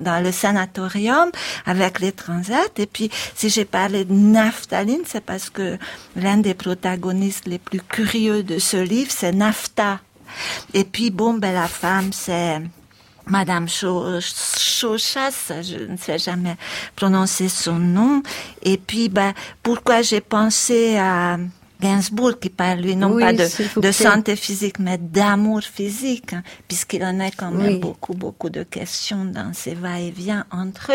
[0.00, 1.30] dans le sanatorium
[1.66, 2.68] avec les transats.
[2.76, 5.76] Et puis, si j'ai parlé de naphtaline, c'est parce que
[6.14, 9.98] l'un des protagonistes les plus curieux de ce livre, c'est Nafta.
[10.74, 12.60] Et puis, bon, ben, la femme, c'est
[13.26, 16.56] Madame Chau- Chauchas, je ne sais jamais
[16.94, 18.22] prononcer son nom.
[18.62, 21.38] Et puis, ben, pourquoi j'ai pensé à
[21.80, 27.04] Gainsbourg qui parle, lui, non Oui, pas de, santé physique, mais d'amour physique, hein, puisqu'il
[27.04, 27.78] en a quand même Oui.
[27.78, 30.92] beaucoup, beaucoup de questions dans ses va-et-vient entre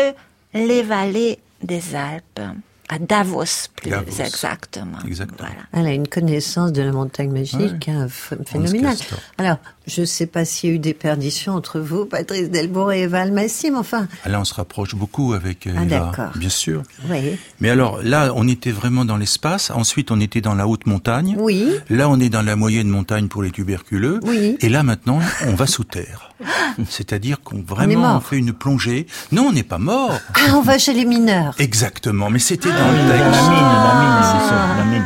[0.52, 2.40] les vallées des Alpes,
[2.88, 3.44] à Davos,
[3.76, 4.20] plus Davos.
[4.20, 4.98] exactement.
[5.06, 5.48] Exactement.
[5.48, 5.62] Voilà.
[5.72, 8.96] Elle a une connaissance de la montagne magique hein, ph- phénoménale.
[9.38, 12.92] Alors, je ne sais pas s'il y a eu des perditions entre vous, Patrice Delbourg
[12.92, 16.30] et Eva Almassi, mais enfin, Ah, Là, on se rapproche beaucoup avec Ah, Eva, d'accord.
[16.36, 16.82] bien sûr.
[17.10, 17.38] oui.
[17.60, 19.70] Mais alors, là, on était vraiment dans l'espace.
[19.70, 21.36] Ensuite, on était dans la haute montagne.
[21.38, 21.66] Oui.
[21.90, 24.20] Là, on est dans la moyenne montagne pour les tuberculeux.
[24.24, 24.56] Oui.
[24.60, 26.30] Et là, maintenant, on va sous terre.
[26.88, 29.06] C'est-à-dire qu'on vraiment on fait une plongée.
[29.32, 30.18] Non, on n'est pas mort.
[30.34, 31.54] Ah, on va chez les mineurs.
[31.58, 32.30] Exactement.
[32.30, 33.40] Mais c'était dans le mine, texte.
[33.50, 35.04] la mine, c'est ça, la mine.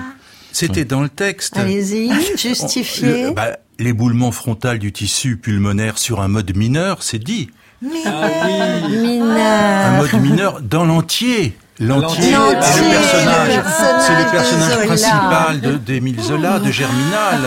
[0.52, 1.56] C'était dans le texte.
[1.56, 3.24] Allez-y, justifiez.
[3.24, 7.48] le- bah, L'éboulement frontal du tissu pulmonaire sur un mode mineur, c'est dit.
[7.80, 9.92] Un Mineurs.
[9.98, 11.56] mode mineur dans l'entier.
[11.80, 16.72] L'entier, L'entier, c'est le personnage, personnage c'est le de personnage principal de- d'Émile Zola, de
[16.72, 17.38] Germinal.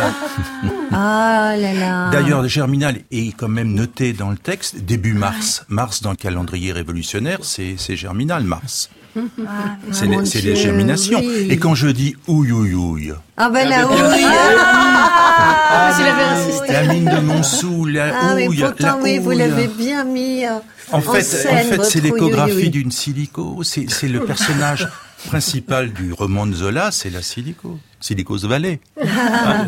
[0.94, 2.10] Ah là là.
[2.12, 5.66] D'ailleurs, Germinal est quand même noté dans le texte début mars.
[5.68, 8.90] Mars dans le calendrier révolutionnaire, c'est c'est Germinal, mars.
[9.18, 11.20] Ah, C'est les, les germinations.
[11.20, 11.48] oui.
[11.50, 15.92] Et quand je dis ouille, ouille, ouille, Ah ben la Ah, houille Ah,
[16.36, 16.74] insisté.
[16.74, 20.52] la mine de Montsou, la Ah mais pourtant la oui, vous l'avez bien mis euh,
[20.92, 22.70] En fait, scène, en fait, c'est ouille, l'échographie ouille, ouille.
[22.70, 23.60] d'une silico.
[23.64, 24.88] C'est c'est le personnage
[25.28, 27.80] principal du roman de Zola, c'est la silico.
[28.00, 28.80] Silicos Valley.
[29.06, 29.68] Hein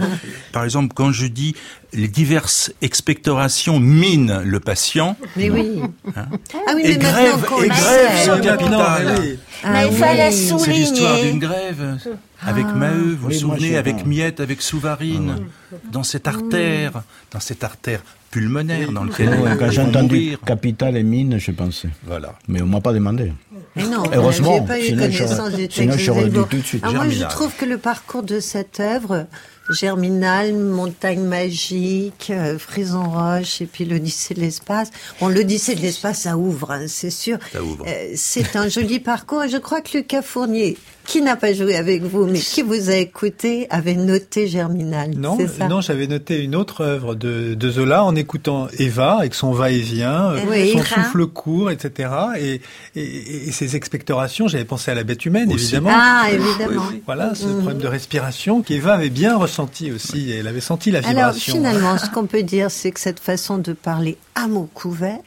[0.52, 1.54] Par exemple, quand je dis
[1.94, 5.82] les diverses expectorations minent le patient, Mais oui.
[6.16, 6.26] Hein
[6.68, 9.16] Ah oui, et mais grève, et grève son capital.
[9.22, 9.38] oui.
[9.64, 9.96] Ah il oui.
[9.98, 11.98] fallait C'est l'histoire d'une grève
[12.42, 15.46] avec Maheu, vous vous Oui, souvenez, avec Miette, avec Souvarine,
[15.92, 20.40] dans cette artère, dans cette artère pulmonaire dans ils Quand j'ai entendu mourir.
[20.44, 21.90] capital et mine, je pensais.
[22.08, 22.34] Voilà.
[22.48, 23.32] Mais on m'a pas demandé.
[23.76, 26.06] Mais non, Heureusement, j'ai pas eu connaissance j'aurais- du sinon texte.
[26.06, 26.48] j'aurais de dit Zemmour.
[26.50, 29.26] tout de suite, moi, je trouve que le parcours de cette œuvre,
[29.70, 34.90] Germinal, Montagne magique, euh, Frison Roche et puis l'Odyssée de l'espace.
[35.20, 37.38] Bon, l'Odyssée de l'espace, ça ouvre, hein, c'est sûr.
[37.52, 37.84] Ça ouvre.
[37.88, 41.76] Euh, c'est un joli parcours et je crois que Lucas Fournier, qui n'a pas joué
[41.76, 45.12] avec vous, mais qui vous a écouté, avait noté Germinal.
[45.18, 45.68] Non, ça?
[45.68, 50.32] non, j'avais noté une autre œuvre de, de Zola en écoutant Eva avec son va-et-vient,
[50.32, 50.72] euh, Oui.
[50.72, 52.10] son souffle court, etc.
[52.40, 52.62] Et,
[52.96, 55.66] et, et ses expectorations, j'avais pensé à la bête humaine, Aussi.
[55.76, 55.90] évidemment.
[55.94, 56.86] Ah, évidemment.
[57.06, 60.32] Voilà, ce problème de respiration qu'Eva avait bien ressenti aussi.
[60.32, 61.20] Elle avait senti la vibration.
[61.20, 65.20] Alors finalement, ce qu'on peut dire, c'est que cette façon de parler à mots couverts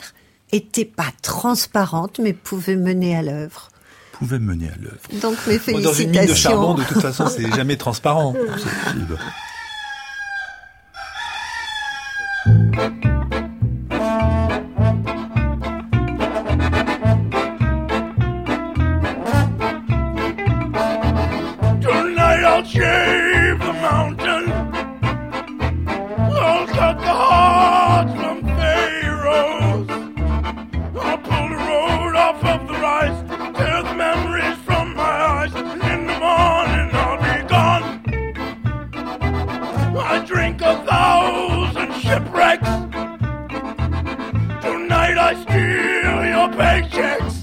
[0.53, 3.69] était pas transparente, mais pouvait mener à l'œuvre.
[4.18, 5.20] Pouvait mener à l'œuvre.
[5.20, 6.74] Donc mes Bon, dans une mine de charbon, félicitations.
[6.74, 8.35] de toute façon, c'est jamais transparent.
[46.97, 47.36] Jackson.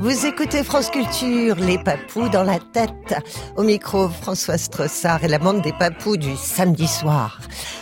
[0.00, 3.14] Vous écoutez France Culture, les papous dans la tête.
[3.56, 7.40] Au micro, François Strossard et la bande des papous du samedi soir.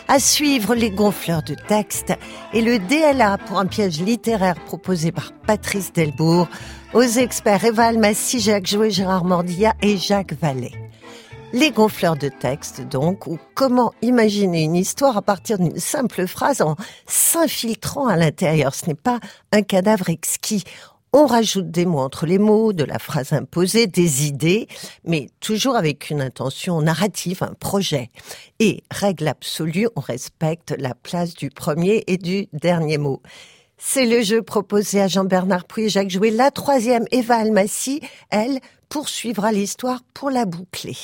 [0.09, 2.15] À suivre les gonfleurs de texte
[2.53, 6.49] et le DLA pour un piège littéraire proposé par Patrice Delbourg
[6.95, 10.88] aux experts Eva Almassi, Jacques Jouet, Gérard Mordilla et Jacques Vallée.
[11.55, 16.61] Les gonfleurs de texte, donc, ou comment imaginer une histoire à partir d'une simple phrase
[16.61, 18.75] en s'infiltrant à l'intérieur.
[18.75, 19.19] Ce n'est pas
[19.53, 20.65] un cadavre exquis.
[21.15, 24.69] On rajoute des mots entre les mots, de la phrase imposée, des idées,
[25.05, 28.11] mais toujours avec une intention narrative, un projet.
[28.59, 33.23] Et, règle absolue, on respecte la place du premier et du dernier mot.
[33.79, 36.31] C'est le jeu proposé à Jean-Bernard Puy et Jacques Jouet.
[36.31, 40.97] La troisième, Eva Almassi, elle, poursuivra l'histoire pour la boucler.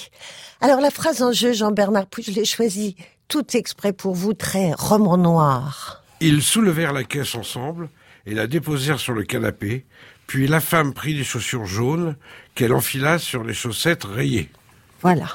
[0.60, 2.96] Alors la phrase en jeu, Jean-Bernard Puy, je l'ai choisie
[3.28, 6.02] tout exprès pour vous, très roman noir.
[6.20, 7.88] Ils soulevèrent la caisse ensemble
[8.26, 9.84] et la déposèrent sur le canapé,
[10.26, 12.16] puis la femme prit des chaussures jaunes
[12.54, 14.50] qu'elle enfila sur les chaussettes rayées.
[15.02, 15.28] Voilà.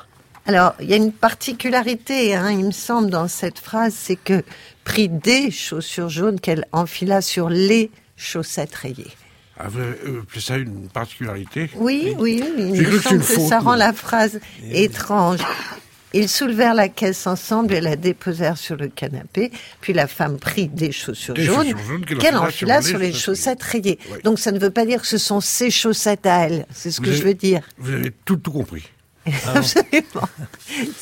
[0.46, 4.44] Alors, il y a une particularité, hein, il me semble, dans cette phrase, c'est que
[4.84, 9.12] prit des chaussures jaunes qu'elle enfila sur les chaussettes rayées.
[9.60, 12.70] Avez euh, ça une particularité Oui, oui, oui.
[12.70, 14.40] Il J'ai me cru que que faute, ça rend la phrase
[14.72, 15.40] étrange.
[16.14, 19.52] Ils soulevèrent la caisse ensemble et la déposèrent sur le canapé.
[19.82, 23.62] Puis la femme prit des chaussures Des jaunes qu'elle qu'elle enfila sur sur les chaussettes
[23.62, 24.00] rayées.
[24.10, 24.22] Ouais.
[24.24, 26.66] Donc ça ne veut pas dire que ce sont ses chaussettes à elle.
[26.74, 27.62] C'est ce Vous que je veux dire.
[27.78, 28.90] Vous avez tout, tout compris.
[29.56, 30.28] Absolument.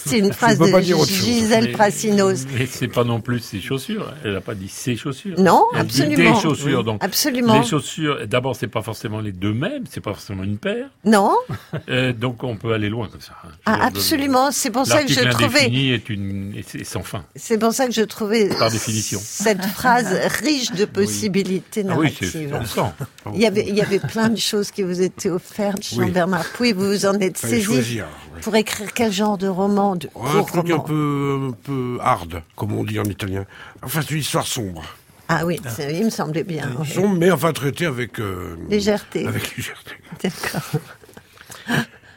[0.05, 0.65] C'est une phrase de.
[1.05, 2.45] Gisèle Prassinos.
[2.57, 4.13] Mais c'est pas non plus ses chaussures.
[4.23, 5.39] Elle n'a pas dit ses chaussures.
[5.39, 6.35] Non, Elle dit absolument.
[6.35, 6.77] Des chaussures.
[6.79, 7.59] Oui, Donc, absolument.
[7.59, 10.87] Les chaussures, d'abord, c'est pas forcément les deux mêmes, c'est pas forcément une paire.
[11.05, 11.35] Non
[11.89, 13.33] Euh, donc, on peut aller loin comme ça.
[13.65, 14.51] Ah, absolument.
[14.51, 15.65] C'est pour ça que je trouvais.
[15.71, 17.23] est une, est- c'est sans fin.
[17.35, 19.19] C'est pour ça que je trouvais Par définition.
[19.23, 20.07] cette phrase
[20.43, 22.81] riche de possibilités Ah oui, c'est narratives.
[22.81, 23.35] on sent.
[23.35, 26.73] il, y avait, il y avait plein de choses qui vous étaient offertes, Jean-Bernard Pouy.
[26.73, 28.01] Vous vous en êtes saisi.
[28.41, 31.97] Pour écrire quel genre de roman, de Ouais, un truc un roman peu, un peu
[32.01, 33.45] hard, comme on dit en italien.
[33.81, 34.83] Enfin, c'est une histoire sombre.
[35.29, 36.69] Ah oui, il me semblait bien.
[36.79, 36.87] oui.
[36.87, 38.19] Sombre, mais enfin traitée avec...
[38.19, 39.27] euh, Légèreté.
[39.27, 39.91] Avec légèreté.
[40.23, 40.61] D'accord.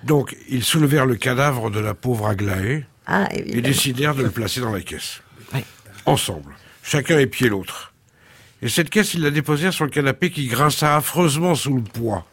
[0.04, 4.60] Donc, ils soulevèrent le cadavre de la pauvre Aglaé Ah, et décidèrent de le placer
[4.60, 5.20] dans la caisse.
[6.06, 6.54] Ensemble.
[6.82, 7.92] Chacun épiait l'autre.
[8.62, 12.24] Et cette caisse, ils la déposèrent sur le canapé qui grinça affreusement sous le poids.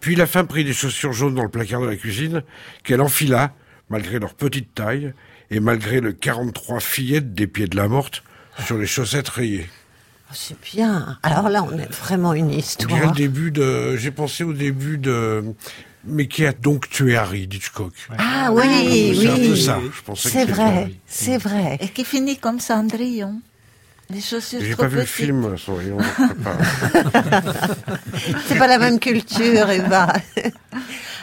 [0.00, 2.42] Puis la femme prit des chaussures jaunes dans le placard de la cuisine,
[2.84, 3.52] qu'elle enfila,
[3.90, 5.12] malgré leur petite taille,
[5.50, 8.22] et malgré le 43 fillettes des pieds de la morte,
[8.64, 9.68] sur les chaussettes rayées.
[10.28, 11.18] Oh, c'est bien.
[11.22, 13.08] Alors là, on a vraiment une histoire.
[13.10, 13.96] le début de...
[13.96, 15.44] J'ai pensé au début de...
[16.08, 19.60] Mais qui a donc tué Harry d'Hitchcock Ah oui, C'est un peu oui.
[19.62, 19.80] ça.
[19.92, 21.78] Je pensais que C'est c'était vrai, c'est vrai.
[21.80, 23.40] Et qui finit comme Cendrillon.
[24.10, 25.56] Les chaussures J'ai pas vu le film,
[26.44, 26.56] pas.
[28.46, 30.12] C'est pas la même culture, Eva.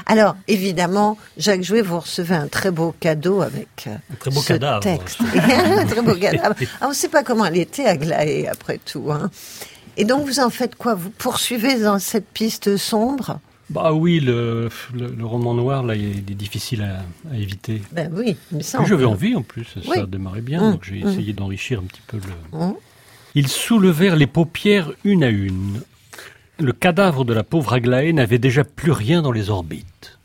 [0.05, 4.47] Alors, évidemment, Jacques Jouet, vous recevez un très beau cadeau avec euh, très beau ce
[4.49, 4.81] cadavre.
[4.81, 5.21] texte.
[5.33, 6.55] un très beau cadavre.
[6.81, 9.11] Ah, on ne sait pas comment elle était, Aglaé, après tout.
[9.11, 9.31] Hein.
[9.95, 10.93] Et donc, vous en faites quoi?
[10.93, 13.39] Vous poursuivez dans cette piste sombre?
[13.69, 17.37] Bah oui, le, le, le roman noir, là, il est, il est difficile à, à
[17.37, 17.81] éviter.
[17.91, 18.87] Ben oui, Puis semble.
[18.87, 19.97] J'avais envie en plus, ça Oui.
[20.07, 21.07] démarrait bien, Mmh, donc j'ai mmh.
[21.07, 22.57] essayé d'enrichir un petit peu le.
[22.57, 22.73] Mmh.
[23.35, 25.81] Ils soulevèrent les paupières une à une.
[26.59, 30.19] Le cadavre de la pauvre Aglaé n'avait déjà plus rien dans les orbites.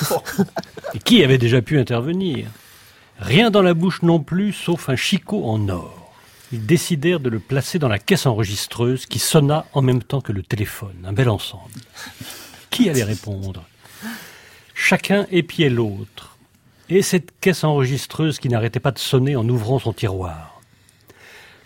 [0.94, 2.46] Et qui avait déjà pu intervenir?
[3.18, 6.12] Rien dans la bouche non plus, sauf un chicot en or.
[6.52, 10.32] Ils décidèrent de le placer dans la caisse enregistreuse qui sonna en même temps que
[10.32, 10.94] le téléphone.
[11.04, 11.70] Un bel ensemble.
[12.74, 13.62] Qui allait répondre?
[14.74, 16.36] Chacun épiait l'autre.
[16.88, 20.60] Et cette caisse enregistreuse qui n'arrêtait pas de sonner en ouvrant son tiroir.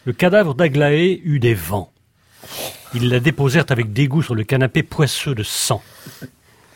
[0.05, 1.91] Le cadavre d'Aglaé eut des vents.
[2.93, 5.83] Ils la déposèrent avec dégoût sur le canapé poisseux de sang.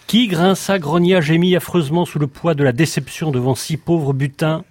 [0.06, 4.64] Qui grinça, grogna, gémit affreusement sous le poids de la déception devant si pauvre butin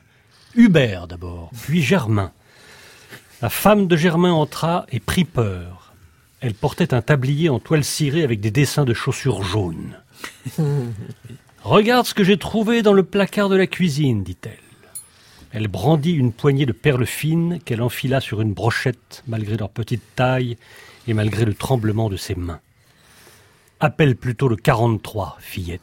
[0.56, 2.32] Hubert d'abord, puis Germain.
[3.44, 5.81] La femme de Germain entra et prit peur.
[6.42, 10.00] Elle portait un tablier en toile cirée avec des dessins de chaussures jaunes.
[11.64, 14.58] Regarde ce que j'ai trouvé dans le placard de la cuisine, dit-elle.
[15.52, 20.02] Elle brandit une poignée de perles fines qu'elle enfila sur une brochette, malgré leur petite
[20.16, 20.58] taille
[21.08, 22.62] et malgré le tremblement de ses mains.
[23.80, 25.82] Appelle plutôt le 43, fillette,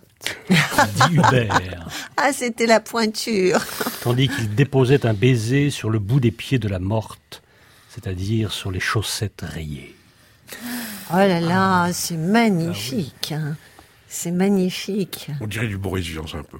[0.49, 3.61] dit Hubert, Ah, c'était la pointure.
[4.03, 7.42] tandis qu'il déposait un baiser sur le bout des pieds de la morte,
[7.90, 9.94] c'est-à-dire sur les chaussettes rayées.
[11.12, 13.32] Oh là là, c'est magnifique.
[13.32, 13.56] hein.
[14.08, 15.28] C'est magnifique.
[15.40, 16.58] On dirait du Boris un peu.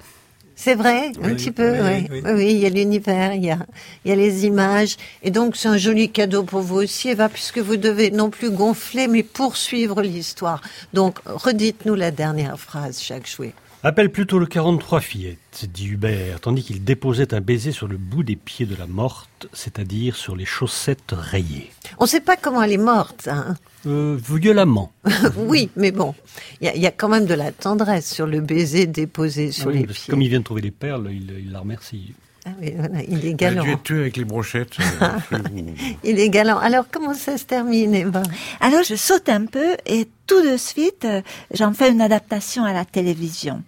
[0.55, 2.07] C'est vrai, un petit peu, oui, oui.
[2.11, 2.21] oui.
[2.25, 3.59] Oui, oui, il y a l'univers, il y a,
[4.03, 4.97] il y a les images.
[5.23, 8.49] Et donc, c'est un joli cadeau pour vous aussi, Eva, puisque vous devez non plus
[8.51, 10.61] gonfler, mais poursuivre l'histoire.
[10.93, 13.53] Donc, redites-nous la dernière phrase, Jacques Jouet.
[13.81, 18.23] Appelle plutôt le 43, fillette, dit Hubert, tandis qu'il déposait un baiser sur le bout
[18.23, 21.71] des pieds de la morte, c'est-à-dire sur les chaussettes rayées.
[21.97, 23.55] On ne sait pas comment elle est morte, hein.
[23.87, 24.91] Euh, violemment.
[25.37, 26.13] oui, mais bon,
[26.59, 29.53] il y, a- il y a quand même de la tendresse sur le baiser déposé
[29.53, 30.09] sur Oui, les pieds.
[30.11, 32.13] comme il vient de trouver les perles, il, il la remercie.
[32.45, 33.63] Ah oui, voilà, il est Elle a galant.
[33.63, 34.75] dû être tuée avec les brochettes.
[35.01, 35.37] euh,
[36.03, 36.57] Il est galant.
[36.57, 38.23] Alors, comment ça se termine, Eva?
[38.61, 41.21] Alors je saute un peu et tout de suite, euh,
[41.53, 43.61] j'en fais une adaptation à la télévision.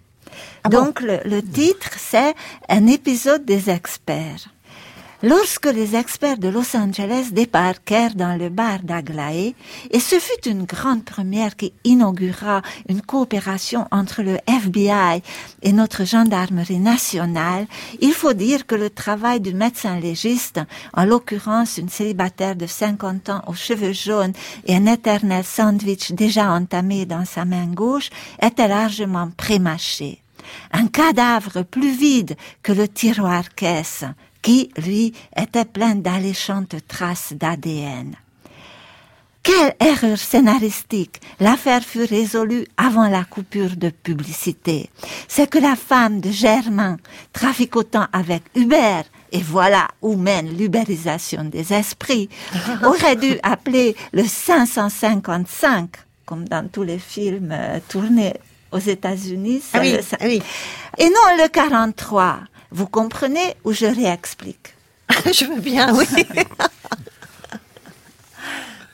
[0.64, 2.34] Ah Donc le, le titre, c'est
[2.68, 4.48] Un épisode des experts.
[5.22, 9.54] lorsque les experts de Los Angeles débarquèrent dans le bar d'Aglaé,
[9.90, 15.22] et ce fut une grande première qui inaugura une coopération entre le FBI
[15.62, 17.66] et notre gendarmerie nationale,
[18.00, 20.60] il faut dire que le travail du médecin légiste,
[20.94, 24.32] en l'occurrence une célibataire de 50 ans aux cheveux jaunes
[24.66, 28.10] et un éternel sandwich déjà entamé dans sa main gauche,
[28.40, 30.21] était largement prémâché.
[30.72, 34.04] Un cadavre plus vide que le tiroir caisse,
[34.42, 38.16] qui, lui, était plein d'alléchantes traces d'ADN.
[39.42, 44.88] Quelle erreur scénaristique L'affaire fut résolue avant la coupure de publicité.
[45.26, 46.96] C'est que la femme de Germain,
[47.32, 52.28] traficotant avec Hubert, et voilà où mène l'ubérisation des esprits,
[52.84, 55.90] aurait dû appeler le 555,
[56.24, 58.34] comme dans tous les films euh, tournés
[58.72, 59.62] aux États-Unis.
[59.72, 60.42] Ah c'est oui, le ah oui.
[60.98, 62.40] Et non le 43.
[62.70, 64.74] Vous comprenez ou je réexplique?
[65.26, 66.06] Je veux bien, oui.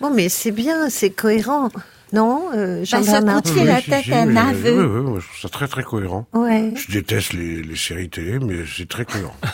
[0.01, 1.69] bon, mais c'est bien, c'est cohérent.
[2.13, 3.41] Non, euh, Bah, Jean-Bernard?
[3.45, 4.81] ce coup de fil était un aveu.
[4.81, 6.27] oui, oui, oui, je trouve ça très très cohérent.
[6.33, 6.73] Ouais.
[6.75, 9.37] Je déteste les, les séries télé, mais c'est très cohérent.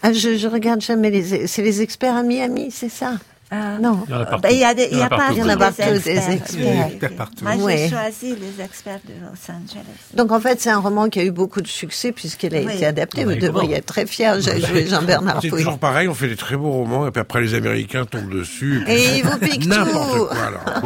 [0.00, 1.48] Ah, je, je regarde jamais les.
[1.48, 3.14] C'est les experts à Miami, c'est ça?
[3.50, 4.04] Euh, Non.
[4.06, 4.42] Il y en a partout.
[4.42, 5.32] bah, Il y a, des- il y a pas partout.
[5.36, 7.10] Il y en a partout, les des experts.
[7.16, 7.44] partout.
[7.44, 9.86] Moi, j'ai choisi les experts de Los Angeles.
[10.14, 12.74] Donc en fait, c'est un roman qui a eu beaucoup de succès puisqu'il a Oui.
[12.74, 13.24] été adapté.
[13.24, 14.38] Vous Oui, devriez être très fier.
[14.40, 17.40] J'ai joué Jean-Bernard C'est toujours pareil, on fait des très beaux romans, et puis après
[17.40, 18.84] les Américains tombent dessus.
[18.86, 19.68] Et ils vous piquent tout.
[19.68, 20.82] N'importe quoi, alors.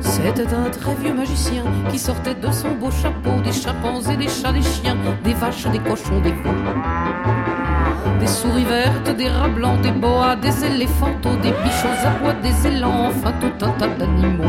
[0.00, 4.52] C'était un très vieux magicien qui sortait de son beau chapeau des chimpanzés, des chats,
[4.52, 6.50] des chiens, des vaches, des cochons, des veaux.
[8.20, 12.66] Des souris vertes, des rats blancs, des boas, des éléphantos, des bichots à bois, des
[12.66, 14.44] élans, enfin tout un tas d'animaux.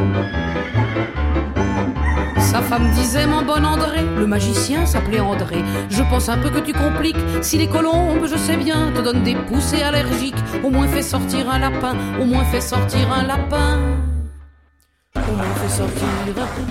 [2.38, 5.64] Sa femme disait mon bon André, le magicien s'appelait André.
[5.90, 7.16] Je pense un peu que tu compliques.
[7.42, 11.50] Si les colombes, je sais bien, te donnent des poussées allergiques, au moins fais sortir
[11.50, 13.80] un lapin, au moins fais sortir un lapin.
[15.16, 16.08] Au moins fais sortir,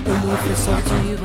[0.05, 1.17] au moins fais sortir,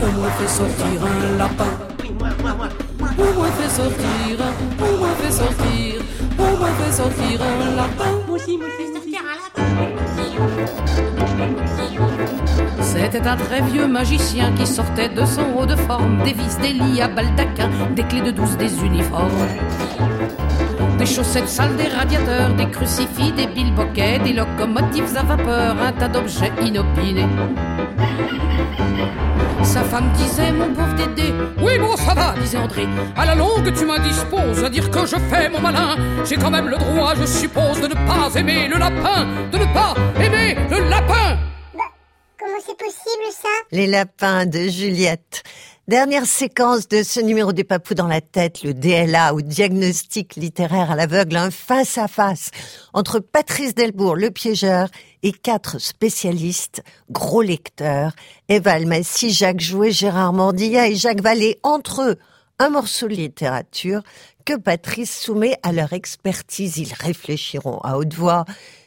[0.00, 1.83] au moins fais sortir un lapin.
[2.14, 4.38] Au moins fais sortir,
[4.78, 6.02] au moins fais sortir,
[6.38, 8.24] au moins fais sortir un lapin.
[12.80, 16.72] C'était un très vieux magicien qui sortait de son haut de forme des vis, des
[16.72, 19.30] lits à baldaquin, des clés de douce, des uniformes.
[21.04, 26.08] Des chaussettes sales, des radiateurs, des crucifix, des bilboquets, des locomotives à vapeur, un tas
[26.08, 27.26] d'objets inopinés.
[29.62, 32.86] Sa femme disait, mon pauvre Dédé, oui bon ça va, disait André,
[33.18, 35.94] à la longue tu m'indisposes à dire que je fais mon malin,
[36.24, 39.74] j'ai quand même le droit, je suppose, de ne pas aimer le lapin, de ne
[39.74, 39.94] pas
[40.24, 41.36] aimer le lapin.
[42.38, 43.48] Comment c'est possible ça?
[43.72, 45.42] Les lapins de Juliette.
[45.86, 50.90] Dernière séquence de ce numéro des papous dans la tête, le DLA ou diagnostic littéraire
[50.90, 52.52] à l'aveugle, un face à face
[52.94, 54.88] entre Patrice Delbourg, le piégeur,
[55.22, 58.12] et quatre spécialistes, gros lecteurs,
[58.48, 62.16] Eva Almassi, Jacques Jouet, Gérard Mordilla et Jacques Vallée, entre eux,
[62.58, 64.02] un morceau de littérature
[64.46, 66.78] que Patrice soumet à leur expertise.
[66.78, 68.46] Ils réfléchiront à haute voix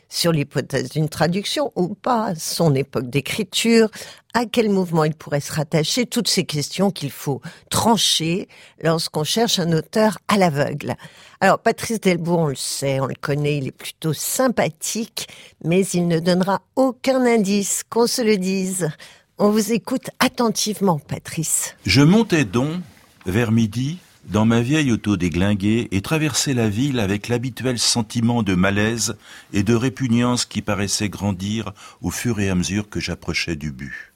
[0.09, 3.89] sur l'hypothèse d'une traduction ou pas, son époque d'écriture,
[4.33, 8.47] à quel mouvement il pourrait se rattacher, toutes ces questions qu'il faut trancher
[8.81, 10.95] lorsqu'on cherche un auteur à l'aveugle.
[11.39, 15.27] Alors, Patrice Delbourg, on le sait, on le connaît, il est plutôt sympathique,
[15.63, 18.89] mais il ne donnera aucun indice, qu'on se le dise.
[19.37, 21.75] On vous écoute attentivement, Patrice.
[21.85, 22.81] Je montais donc,
[23.25, 28.55] vers midi, dans ma vieille auto déglinguée et traversais la ville avec l'habituel sentiment de
[28.55, 29.15] malaise
[29.53, 31.71] et de répugnance qui paraissait grandir
[32.01, 34.11] au fur et à mesure que j'approchais du but.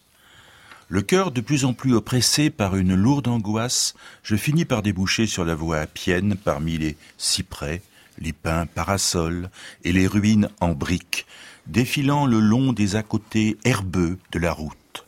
[0.90, 5.26] Le cœur de plus en plus oppressé par une lourde angoisse, je finis par déboucher
[5.26, 7.82] sur la voie appienne parmi les cyprès,
[8.20, 9.50] les pins parasols
[9.86, 11.26] et les ruines en briques,
[11.68, 15.06] défilant le long des à-côtés herbeux de la route.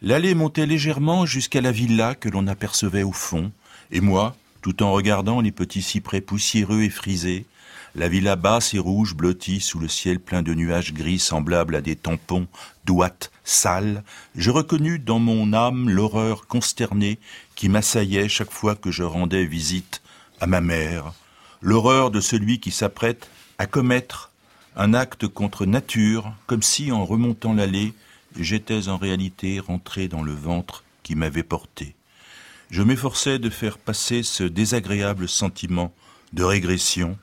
[0.00, 3.52] L'allée montait légèrement jusqu'à la villa que l'on apercevait au fond,
[3.92, 7.44] et moi, tout en regardant les petits cyprès poussiéreux et frisés,
[7.94, 11.82] la villa basse et rouge blottie sous le ciel plein de nuages gris semblables à
[11.82, 12.46] des tampons
[12.86, 14.02] d'ouates sales,
[14.34, 17.18] je reconnus dans mon âme l'horreur consternée
[17.54, 20.00] qui m'assaillait chaque fois que je rendais visite
[20.40, 21.12] à ma mère,
[21.60, 23.28] l'horreur de celui qui s'apprête
[23.58, 24.30] à commettre
[24.74, 27.92] un acte contre nature, comme si, en remontant l'allée,
[28.38, 31.94] j'étais en réalité rentré dans le ventre qui m'avait porté.
[32.72, 35.92] Je m'efforçais de faire passer ce désagréable sentiment
[36.32, 37.18] de régression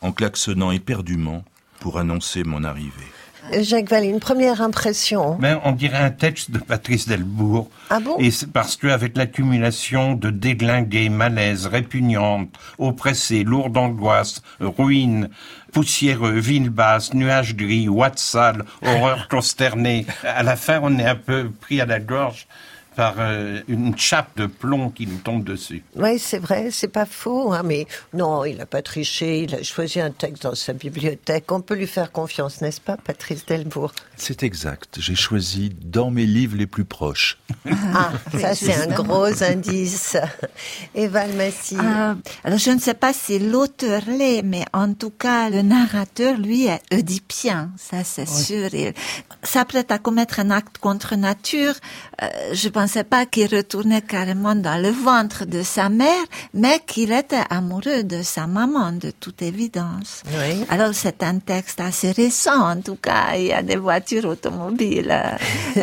[0.00, 1.44] en klaxonnant éperdument
[1.78, 3.12] pour annoncer mon arrivée.
[3.60, 5.34] Jacques Vallée, une première impression.
[5.34, 7.68] Ben, on dirait un texte de Patrice Delbourg.
[7.90, 8.16] Ah bon?
[8.18, 12.48] Et c'est parce qu'avec l'accumulation de déglingués, malaises, répugnantes,
[12.78, 15.28] oppressés, lourds d'angoisse, ruines,
[15.74, 21.14] poussiéreux, villes basses, nuages gris, ouate sale, horreur consternée, à la fin, on est un
[21.14, 22.46] peu pris à la gorge
[22.96, 25.82] par euh, une chape de plomb qui nous tombe dessus.
[25.96, 29.62] Oui, c'est vrai, c'est pas faux, hein, mais non, il n'a pas triché, il a
[29.62, 31.50] choisi un texte dans sa bibliothèque.
[31.50, 33.92] On peut lui faire confiance, n'est-ce pas, Patrice Delbourg?
[34.16, 34.98] C'est exact.
[35.00, 37.38] J'ai choisi dans mes livres les plus proches.
[37.94, 40.16] Ah, ça c'est un gros indice.
[40.94, 41.76] Eva Massy.
[41.76, 42.14] Euh,
[42.44, 46.66] alors je ne sais pas si l'auteur l'est, mais en tout cas le narrateur, lui,
[46.66, 48.72] est oedipien, ça c'est sûr.
[48.72, 48.92] Il
[49.42, 51.74] s'apprête à commettre un acte contre nature.
[52.22, 57.12] Euh, je pensais pas qu'il retournait carrément dans le ventre de sa mère, mais qu'il
[57.12, 60.22] était amoureux de sa maman, de toute évidence.
[60.26, 60.66] Oui.
[60.68, 65.18] Alors c'est un texte assez récent, en tout cas, il y a des voitures automobiles.
[65.78, 65.82] euh,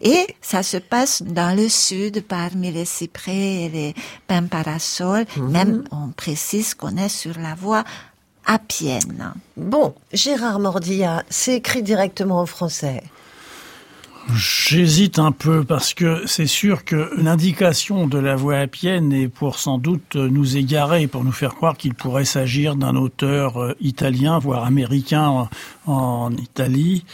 [0.00, 3.94] et ça se passe dans le sud, parmi les cyprès et les
[4.28, 5.26] pins parasols.
[5.38, 7.82] Même, on précise qu'on est sur la voie
[8.46, 9.34] appienne.
[9.56, 13.02] Bon, Gérard Mordilla, c'est écrit directement en français.
[14.34, 19.58] J'hésite un peu parce que c'est sûr que l'indication de la voix appienne est pour
[19.58, 24.38] sans doute nous égarer, pour nous faire croire qu'il pourrait s'agir d'un auteur euh, italien,
[24.38, 25.48] voire américain
[25.88, 27.04] en, Italie.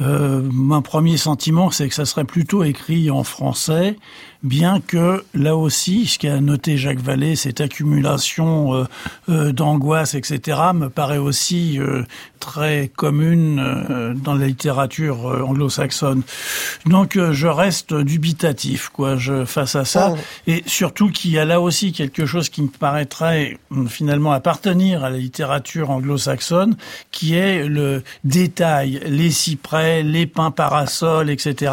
[0.00, 3.96] Euh, mon premier sentiment, c'est que ça serait plutôt écrit en français,
[4.42, 8.84] bien que là aussi, ce qu'a noté Jacques Vallée, cette accumulation euh,
[9.28, 12.04] euh, d'angoisse, etc., me paraît aussi euh,
[12.38, 16.22] très commune euh, dans la littérature anglo-saxonne.
[16.86, 20.14] Donc euh, je reste dubitatif quoi, je, face à ça,
[20.46, 23.58] et surtout qu'il y a là aussi quelque chose qui me paraîtrait
[23.88, 26.76] finalement appartenir à la littérature anglo-saxonne,
[27.10, 31.72] qui est le détail, les cyprès, les pins parasols, etc.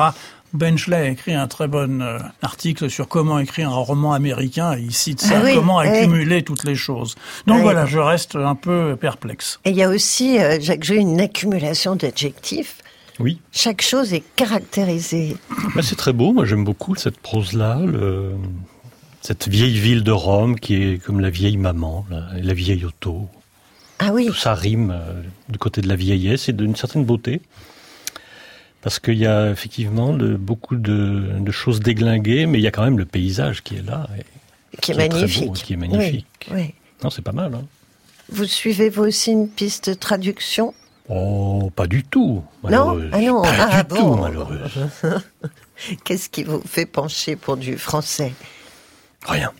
[0.53, 4.81] Benchley a écrit un très bon euh, article sur comment écrire un roman américain et
[4.81, 5.87] il cite ça, Ah oui, comment oui.
[5.87, 7.15] accumuler toutes les choses.
[7.45, 7.63] Donc Oui.
[7.63, 9.59] voilà, je reste un peu perplexe.
[9.65, 12.77] Et il y a aussi, euh, Jacques une accumulation d'adjectifs.
[13.19, 13.39] Oui.
[13.51, 15.35] Chaque chose est caractérisée.
[15.75, 18.35] Ben, c'est très beau, moi j'aime beaucoup cette prose-là, le-
[19.21, 23.27] cette vieille ville de Rome qui est comme la vieille maman, la, la vieille auto.
[23.99, 24.27] Ah oui.
[24.27, 27.41] Tout ça rime euh, du côté de la vieillesse et d'une certaine beauté.
[28.81, 32.83] Parce qu'il y a effectivement beaucoup de, de choses déglinguées, mais il y a quand
[32.83, 34.07] même le paysage qui est là.
[34.19, 35.53] et Qui est très beau, magnifique.
[35.53, 36.27] qui est magnifique.
[36.51, 36.73] Oui, oui.
[37.03, 37.55] Non, c'est pas mal.
[37.55, 37.63] Hein.
[38.29, 40.73] Vous suivez vous aussi une piste de traduction?
[41.09, 42.43] Oh, pas du tout.
[42.63, 42.99] Non?
[43.11, 44.71] Ah non, Pas ah du tout, malheureuse.
[46.03, 48.33] Qu'est-ce qui vous fait pencher pour du français?
[49.27, 49.51] Rien.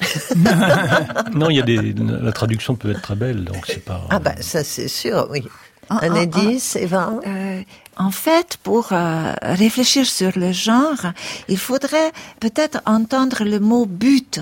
[1.34, 4.06] non, il y a des, la traduction peut être très belle, donc c'est pas.
[4.10, 5.44] Ah bah ça c'est sûr, oui.
[5.90, 7.62] Ah, Un ah, indice, Eva Euh,
[7.96, 11.12] en fait, pour euh, réfléchir sur le genre,
[11.48, 14.40] il faudrait peut-être entendre le mot but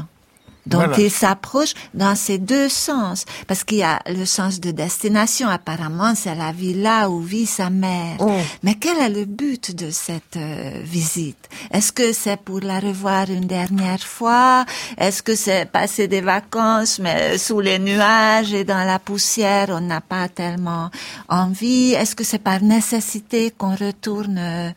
[0.67, 0.99] dont Voilà.
[1.01, 3.25] il s'approche dans ces deux sens.
[3.47, 7.71] Parce qu'il y a le sens de destination, apparemment c'est la villa où vit sa
[7.71, 8.17] mère.
[8.21, 8.31] Oh.
[8.63, 11.49] Mais quel est le but de cette euh, visite?
[11.73, 14.65] Est-ce que c'est pour la revoir une dernière fois?
[14.99, 19.81] Est-ce que c'est passer des vacances, mais sous les nuages et dans la poussière, on
[19.81, 20.91] n'a pas tellement
[21.29, 21.93] envie?
[21.93, 24.71] Est-ce que c'est par nécessité qu'on retourne euh,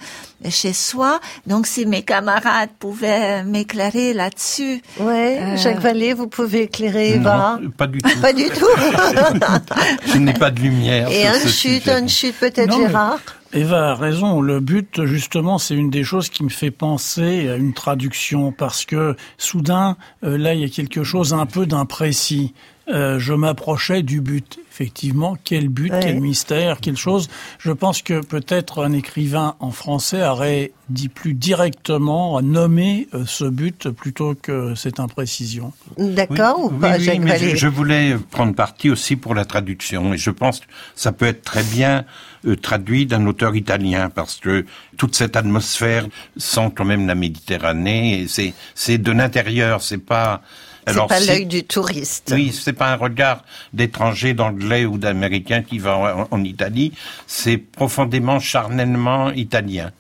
[0.49, 4.81] chez soi Donc si mes camarades pouvaient m'éclairer là-dessus.
[4.99, 8.19] Ouais, Euh, Jacques Vallée, vous pouvez éclairer Eva Non, pas du tout.
[8.21, 8.65] Pas du tout.
[10.07, 11.09] Je n'ai pas de lumière.
[11.09, 13.19] Et un chute, un chute peut-être mais- Gérard?
[13.53, 14.41] Eva a raison.
[14.41, 18.83] Le but, justement, c'est une des choses qui me fait penser à une traduction parce
[18.83, 22.53] que soudain, euh, là, il y a quelque chose un peu d'imprécis.
[22.87, 24.59] Euh, je m'approchais du but.
[24.71, 25.99] Effectivement, quel but, Ouais.
[26.03, 27.29] quel mystère, quelle chose.
[27.59, 33.45] Je pense que peut-être un écrivain en français aurait dit plus directement, nommé euh, ce
[33.45, 35.71] but plutôt que cette imprécision.
[35.97, 39.45] D'accord ou Oui, pas, oui, Jacques mais je, je voulais prendre parti aussi pour la
[39.45, 42.03] traduction et je pense que ça peut être très bien
[42.45, 44.65] euh, traduit d'un auteur italien parce que
[44.97, 46.05] toute cette atmosphère
[46.37, 50.41] sent quand même la Méditerranée et c'est c'est de l'intérieur, c'est pas
[50.87, 52.31] C'est pas si- l'œil du touriste.
[52.33, 56.93] Oui, c'est pas un regard d'étranger, d'anglais ou d'américain qui va en, en Italie,
[57.27, 59.91] c'est profondément, charnellement italien.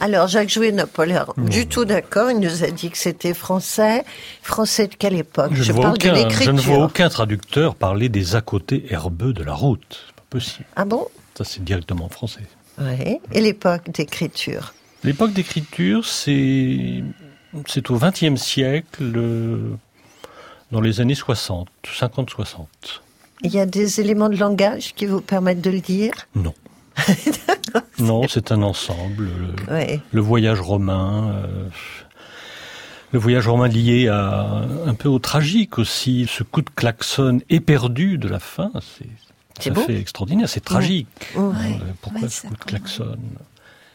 [0.00, 2.30] Alors, Jacques Jouet n'a pas l'air du tout d'accord.
[2.30, 4.04] Il nous a dit que c'était français.
[4.42, 5.52] Français de quelle époque?
[5.54, 8.86] Je, ne vois parle aucun, de je ne vois aucun traducteur parler des à côté
[8.90, 10.04] herbeux de la route.
[10.06, 10.64] C'est pas possible.
[10.76, 11.06] Ah bon?
[11.36, 12.42] Ça, c'est directement en français.
[12.80, 13.18] Oui.
[13.32, 14.74] Et l'époque d'écriture?
[15.04, 17.04] L'époque d'écriture, c'est
[17.66, 19.70] c'est au XXe siècle, euh,
[20.70, 22.66] dans les années 60, 50-60.
[23.42, 26.12] Il y a des éléments de langage qui vous permettent de le dire?
[26.34, 26.54] Non.
[27.98, 29.28] Non, c'est un ensemble.
[29.68, 30.00] Le, Ouais.
[30.10, 31.68] le voyage romain, euh,
[33.12, 36.26] le voyage romain lié à un peu au tragique aussi.
[36.28, 40.48] Ce coup de klaxon éperdu de la fin, c'est tout à fait extraordinaire.
[40.48, 41.06] C'est tragique.
[41.36, 41.42] Ouais.
[41.74, 43.16] Euh, Pourquoi ce coup de klaxon?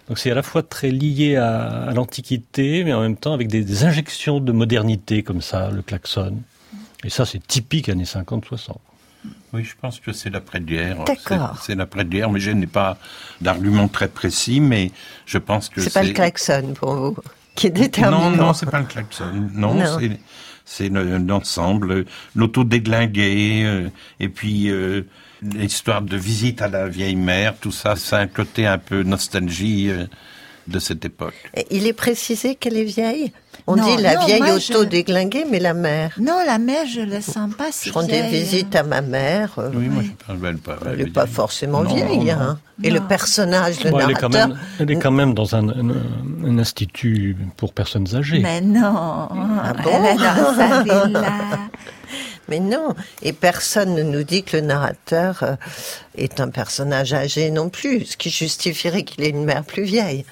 [0.07, 3.47] Donc c'est à la fois très lié à, à l'Antiquité, mais en même temps avec
[3.47, 6.37] des, des injections de modernité comme ça, le klaxon.
[7.03, 8.75] Et ça, c'est typique années 50-60.
[9.53, 11.03] Oui, je pense que c'est l'après-guerre.
[11.05, 11.59] D'accord.
[11.61, 12.97] C'est l'après-guerre, mais je n'ai pas
[13.41, 14.91] d'argument très précis, mais
[15.25, 17.17] je pense que C'est pas le klaxon pour vous
[17.55, 18.29] qui est déterminant.
[18.31, 19.25] Non, non, c'est pas le klaxon.
[19.53, 19.97] Non, Non.
[19.99, 20.19] c'est
[20.67, 23.89] c'est le- l'ensemble, l'auto-déglingué, euh,
[24.19, 25.03] et puis euh,
[25.41, 29.89] l'histoire de visite à la vieille mère, tout ça, c'est un côté un peu nostalgie
[29.89, 30.05] euh,
[30.67, 31.35] de cette époque.
[31.55, 33.31] Et Il est précisé qu'elle est vieille?
[33.67, 36.11] On Non, dit la non, vieille moi, je- auto-déglinguée, mais la mère.
[36.19, 38.43] Non, la mère, je le sens pas si Je rendais vieille.
[38.43, 39.53] visite à ma mère.
[39.57, 40.77] euh, Oui, moi je parle elle pas.
[40.87, 42.17] Elle n'est pas forcément Non, vieille.
[42.17, 42.41] non, non.
[42.41, 42.59] hein.
[42.83, 45.55] Et le personnage, le Bon, elle, est quand narrateur, même, elle est quand même dans
[45.55, 48.39] un, un- un institut pour personnes âgées.
[48.39, 51.23] Mais non, Ah bon elle est dans sa villa.
[52.47, 55.55] Mais non, et personne ne nous dit que le narrateur euh,
[56.17, 60.25] est un personnage âgé non plus, ce qui justifierait qu'il ait une mère plus vieille.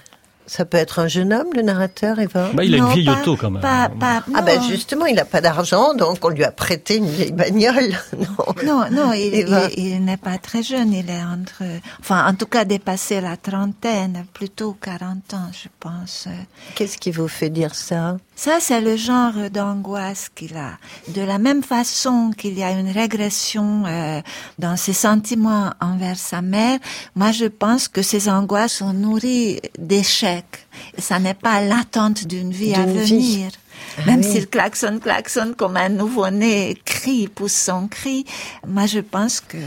[0.46, 2.50] Ça peut être un jeune homme, le narrateur, Eva?
[2.54, 3.62] Bah, il a une vieille auto quand même.
[3.62, 4.46] Pas, pas, Ah non.
[4.46, 7.98] ben justement, il n'a pas d'argent, donc on lui a prêté une vieille bagnole.
[8.18, 9.48] non, Non, non, il-
[9.78, 11.64] il n'est pas très jeune, il est entre,
[12.02, 16.28] enfin, en tout cas, dépassé la trentaine, plutôt 40 ans, je pense.
[16.76, 18.18] Qu'est-ce qui vous fait dire ça?
[18.36, 20.78] Ça, c'est le genre d'angoisse qu'il a.
[21.10, 24.22] De la même façon qu'il y a une régression euh,
[24.58, 26.80] dans ses sentiments envers sa mère,
[27.16, 30.68] moi, je pense que ces angoisses sont nourries d'échecs.
[30.98, 33.14] Ça n'est pas l'attente d'une vie à vie.
[33.14, 33.52] venir.
[33.98, 34.32] Ah Même oui.
[34.32, 38.26] s'il klaxonne, klaxonne comme un nouveau-né, crie, pousse son cri,
[38.68, 39.58] moi, je pense que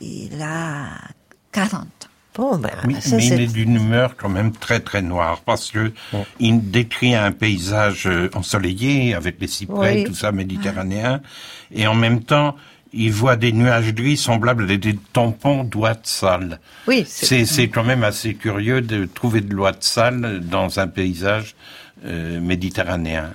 [0.00, 0.88] il a
[1.52, 1.86] 40 ans.
[2.36, 5.70] Bon, ben, Mais, ça, mais il est d'une humeur quand même très très noire parce
[5.70, 5.92] que
[6.38, 10.04] il décrit un paysage euh, ensoleillé avec les cyprès, Oui.
[10.04, 11.20] tout ça méditerranéen,
[11.72, 12.56] et en même temps
[12.92, 16.60] il voit des nuages gris semblables à des, tampons d'oies de sale.
[16.86, 21.54] Oui, c'est- quand même assez curieux de trouver de l'oie de sale dans un paysage
[22.04, 23.34] euh, méditerranéen.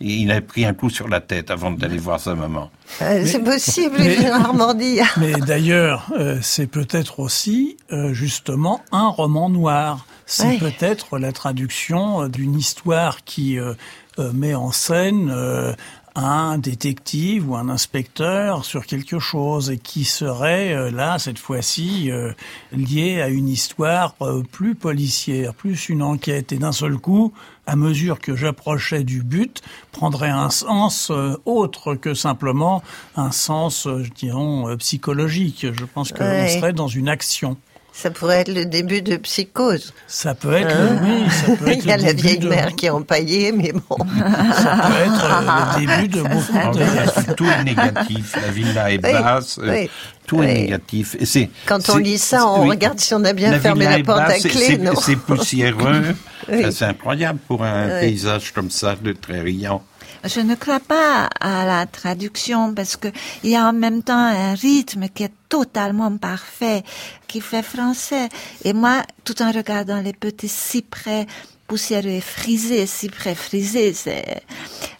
[0.00, 2.70] Et il a pris un coup sur la tête avant d'aller voir sa maman.
[3.02, 5.00] Euh, c'est possible, mais- Gérard Mordi.
[5.16, 10.06] Mais d'ailleurs, euh, c'est peut-être aussi euh, justement un roman noir.
[10.24, 10.58] C'est Ouais.
[10.58, 13.74] peut-être la traduction euh, d'une histoire qui euh,
[14.20, 15.72] euh, met en scène euh,
[16.14, 22.10] un détective ou un inspecteur sur quelque chose et qui serait euh, là cette fois-ci
[22.10, 22.32] euh,
[22.72, 27.32] lié à une histoire euh, plus policière, plus une enquête et d'un seul coup,
[27.66, 29.60] à mesure que j'approchais du but,
[29.92, 31.12] prendrait un sens
[31.44, 32.82] autre que simplement
[33.16, 35.66] un sens, euh, psychologique.
[35.72, 36.48] Je pense qu'on Ouais.
[36.48, 37.56] serait dans une action.
[38.00, 39.92] Ça pourrait être le début de psychose.
[40.06, 42.76] Ça peut être, Hein oui, ça peut être Il y a la vieille de- mère
[42.76, 43.96] qui est empaillée, mais bon.
[43.98, 47.34] Ça peut être le début de beaucoup de...
[47.34, 48.36] tout est négatif.
[48.40, 49.58] La villa est Oui, basse.
[49.60, 49.90] euh, oui,
[50.28, 50.46] Tout oui.
[50.46, 51.16] est négatif.
[51.18, 52.68] Et c'est Quand on lit ça, on oui.
[52.70, 55.16] regarde si on a bien La fermé la porte à basse, clé, c'est- non C'est
[55.16, 56.14] poussiéreux.
[56.70, 58.00] C'est incroyable pour un Oui.
[58.00, 59.82] paysage comme ça, de très riant.
[60.24, 63.08] Je ne crois pas à la traduction parce que
[63.44, 66.82] il y a en même temps un rythme qui est totalement parfait,
[67.28, 68.28] qui fait français.
[68.64, 71.26] Et moi, tout en regardant les petits cyprès
[71.68, 74.42] poussiéreux et frisés, cyprès frisés, c'est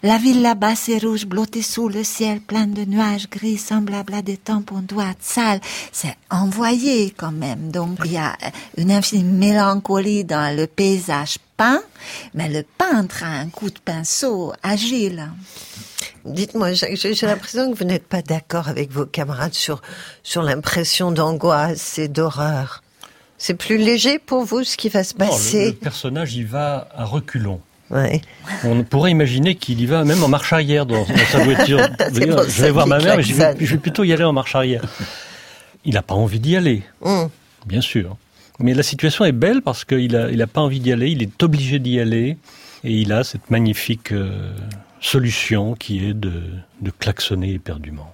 [0.01, 4.21] la ville là-bas, c'est rouge, blottée sous le ciel, plein de nuages gris, semblables à
[4.21, 5.59] des tampons d'oies sales.
[5.91, 7.69] C'est envoyé quand même.
[7.69, 8.37] Donc il y a
[8.77, 11.81] une infinie mélancolie dans le paysage peint,
[12.33, 15.27] mais le peintre a un coup de pinceau agile.
[16.23, 19.81] Dites-moi, j'ai l'impression que vous n'êtes pas d'accord avec vos camarades sur,
[20.23, 22.83] sur l'impression d'angoisse et d'horreur.
[23.39, 26.43] C'est plus léger pour vous ce qui va se Non, le- le, passer personnage y
[26.43, 27.59] va à reculons.
[27.89, 28.21] Ouais.
[28.65, 31.79] On pourrait imaginer qu'il y va même en marche arrière dans, dans sa voiture.
[32.13, 33.65] Je vais voir ma mère, mais je vais, klaxonne.
[33.65, 34.83] je vais plutôt y aller en marche arrière.
[35.85, 37.29] Il n'a pas envie d'y aller, Hum.
[37.65, 38.15] bien sûr.
[38.59, 41.23] Mais la situation est belle parce qu'il n'a il a pas envie d'y aller, il
[41.23, 42.37] est obligé d'y aller.
[42.83, 44.51] Et il a cette magnifique euh,
[45.01, 46.43] solution qui est de,
[46.81, 48.13] de klaxonner éperdument.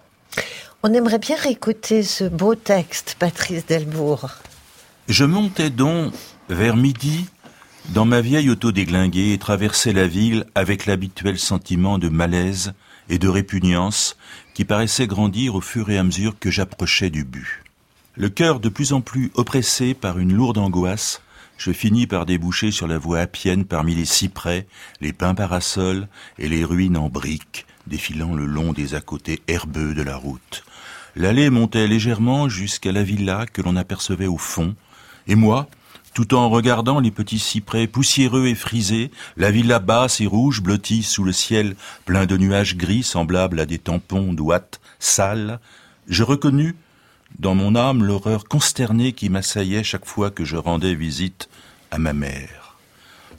[0.84, 4.30] On aimerait bien réécouter ce beau texte, Patrice Delbourg.
[5.08, 6.14] Je montais donc
[6.50, 7.28] vers midi
[7.90, 12.74] dans ma vieille auto déglinguée et traversais la ville avec l'habituel sentiment de malaise
[13.08, 14.18] et de répugnance
[14.56, 17.64] qui paraissait grandir au fur et à mesure que j'approchais du but.
[18.16, 21.22] Le cœur de plus en plus oppressé par une lourde angoisse,
[21.60, 24.66] je finis par déboucher sur la voie appienne parmi les cyprès,
[25.02, 26.08] les pins parasols
[26.40, 30.64] et les ruines en briques défilant le long des à-côtés herbeux de la route.
[31.16, 34.76] L'allée montait légèrement jusqu'à la villa que l'on apercevait au fond,
[35.28, 35.68] Et moi,
[36.14, 41.04] tout en regardant les petits cyprès poussiéreux et frisés, la villa basse et rouge blottie
[41.04, 45.60] sous le ciel plein de nuages gris semblables à des tampons d'ouates sales,
[46.08, 46.76] je reconnus
[47.40, 51.50] dans mon âme l'horreur consternée qui m'assaillait chaque fois que je rendais visite
[51.92, 52.78] à ma mère.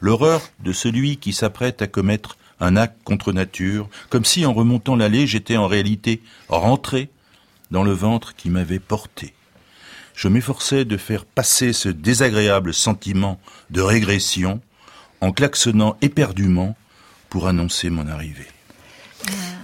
[0.00, 4.96] L'horreur de celui qui s'apprête à commettre un acte contre nature, comme si en remontant
[4.96, 7.10] l'allée j'étais en réalité rentré
[7.70, 9.35] dans le ventre qui m'avait porté.
[10.16, 13.38] Je m'efforçais de faire passer ce désagréable sentiment
[13.68, 14.62] de régression
[15.20, 16.74] en klaxonnant éperdument
[17.28, 18.48] pour annoncer mon arrivée.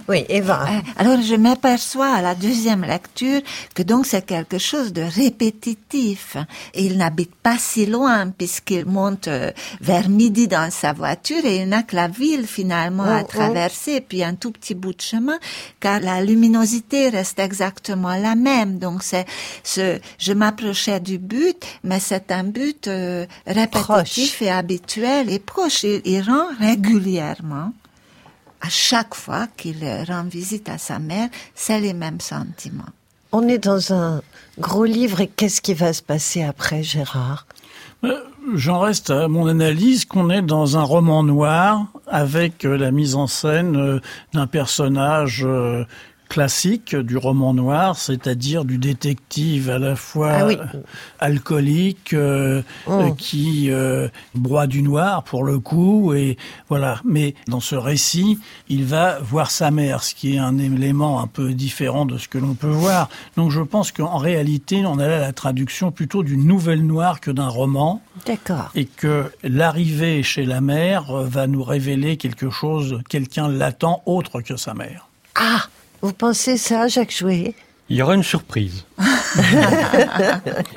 [0.09, 0.65] Oui, Eva.
[0.69, 3.41] Euh, Alors je m'aperçois à la deuxième lecture
[3.73, 6.35] que donc c'est quelque chose de répétitif.
[6.75, 11.69] Il n'habite pas si loin puisqu'il monte euh, vers midi dans sa voiture et il
[11.69, 13.27] n'a que la ville finalement Oh, à oh.
[13.27, 15.37] traverser puis un tout petit bout de chemin
[15.79, 18.79] car la luminosité reste exactement la même.
[18.79, 19.25] Donc c'est
[19.63, 25.83] ce, je m'approchais du but, mais c'est un but euh, répétitif et habituel et proche.
[25.83, 27.71] Il, il rend régulièrement
[28.63, 32.93] à chaque fois qu'il rend visite à sa mère, c'est les mêmes sentiments.
[33.33, 34.21] On est dans un
[34.57, 37.45] gros livre et qu'est-ce qui va se passer après, Gérard?
[38.03, 38.19] Euh,
[38.53, 43.15] J'en reste à mon analyse qu'on est dans un roman noir avec euh, la mise
[43.15, 43.99] en scène euh,
[44.33, 45.47] d'un personnage
[46.29, 50.57] classique du roman noir, c'est-à-dire du détective à la fois Ah oui.
[50.59, 50.79] euh,
[51.19, 52.91] alcoolique euh, Oh.
[52.91, 56.37] euh, qui euh, broie du noir pour le coup et
[56.69, 56.99] voilà.
[57.05, 61.27] Mais dans ce récit, il va voir sa mère, ce qui est un élément un
[61.27, 63.09] peu différent de ce que l'on peut voir.
[63.37, 67.31] Donc je pense qu'en réalité, on a là la traduction plutôt d'une nouvelle noire que
[67.31, 68.69] d'un roman D'accord.
[68.75, 74.55] et que l'arrivée chez la mère va nous révéler quelque chose, quelqu'un l'attend autre que
[74.57, 75.07] sa mère.
[75.35, 75.63] Ah,
[76.03, 77.55] vous pensez ça, Jacques Jouet?
[77.89, 78.85] Il y aura une surprise.
[78.99, 79.43] Il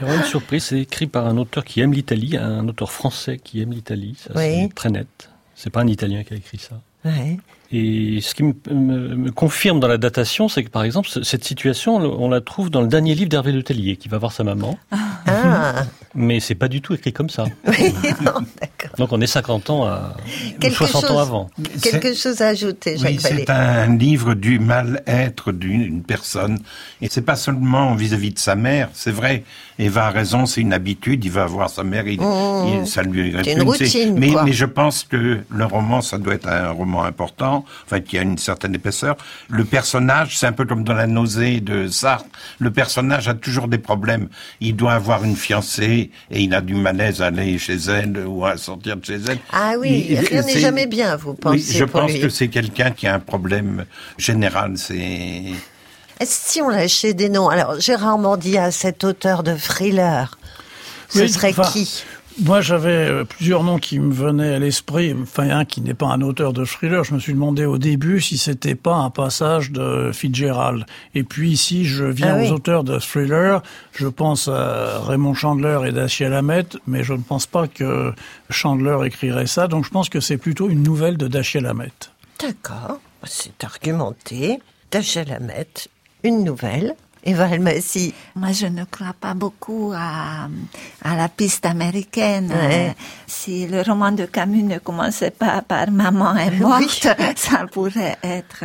[0.00, 0.64] y aura une surprise.
[0.64, 4.16] C'est écrit par un auteur qui aime l'Italie, un auteur français qui aime l'Italie.
[4.18, 4.62] Ça, Oui.
[4.68, 5.06] c'est très net.
[5.54, 6.80] C'est pas un Italien qui a écrit ça.
[7.04, 7.38] Ouais.
[7.72, 11.22] Et ce qui me, me- me confirme dans la datation, c'est que par exemple, ce-
[11.24, 14.30] cette situation, on la trouve dans le dernier livre d'Hervé Le Tellier, qui va voir
[14.32, 14.78] sa maman.
[15.26, 15.74] Ah,
[16.14, 17.44] Mais c'est pas du tout écrit comme ça.
[17.66, 17.92] oui,
[18.24, 18.96] non, d'accord.
[18.98, 21.50] Donc on est 50 ans à, ou Quelque 60 ans chose- avant.
[21.82, 26.58] Quelque chose à ajouter, Jacques Oui, c'est un livre du mal-être d'une une personne.
[27.02, 28.88] Et c'est pas seulement vis-à-vis de sa mère.
[28.94, 29.42] C'est vrai,
[29.78, 31.24] Eva a raison, c'est une habitude.
[31.24, 32.80] Il va voir sa mère, il, Mmh.
[32.82, 36.48] il- ça lui C'est une routine, mais, je pense que le roman, ça doit être
[36.48, 39.16] un roman important, enfin, qui a une certaine épaisseur.
[39.48, 42.26] Le personnage, c'est un peu comme dans La nausée de Sartre.
[42.58, 44.28] Le personnage a toujours des problèmes.
[44.60, 48.46] Il doit avoir une fiancée et il a du malaise à aller chez elle ou
[48.46, 49.38] à sortir de chez elle.
[49.52, 52.20] Ah oui, Il- rien n'est jamais bien, vous pensez oui, je pour pense lui.
[52.20, 53.84] que c'est quelqu'un qui a un problème
[54.16, 54.72] général.
[54.76, 55.42] C'est
[56.24, 60.38] si on lâchait des noms Alors, Gérard Mordia, cet auteur de thriller,
[61.08, 62.02] ce Oui, serait enfin, qui?
[62.42, 65.14] Moi, j'avais euh, plusieurs noms qui me venaient à l'esprit.
[65.22, 67.02] Enfin, un qui n'est pas un auteur de thriller.
[67.02, 70.84] Je me suis demandé au début si c'était pas un passage de Fitzgerald.
[71.14, 72.50] Et puis ici, je viens Ah oui.
[72.50, 73.62] aux auteurs de thriller.
[73.92, 78.12] Je pense à Raymond Chandler et Dashiell Hammett, mais je ne pense pas que
[78.50, 79.66] Chandler écrirait ça.
[79.66, 82.10] Donc, je pense que c'est plutôt une nouvelle de Dashiell Hammett.
[82.38, 84.58] D'accord, c'est argumenté.
[84.90, 85.88] Dashiell Hammett,
[86.26, 86.96] une nouvelle.
[87.26, 88.14] Eva Almassi.
[88.36, 90.48] Moi, je ne crois pas beaucoup à,
[91.02, 92.48] à la piste américaine.
[92.50, 92.88] Ouais.
[92.90, 92.92] Euh,
[93.26, 98.64] Si le roman de Camus ne commençait pas par Maman est morte, ça pourrait être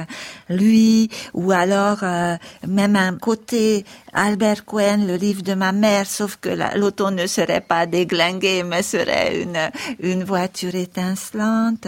[0.49, 2.36] lui, ou alors euh,
[2.68, 3.84] même un côté
[4.14, 8.64] Albert Cohen, le livre de ma mère, sauf que la- l'auto ne serait pas déglingué,
[8.64, 9.57] mais serait une,
[9.99, 11.88] une voiture étincelante.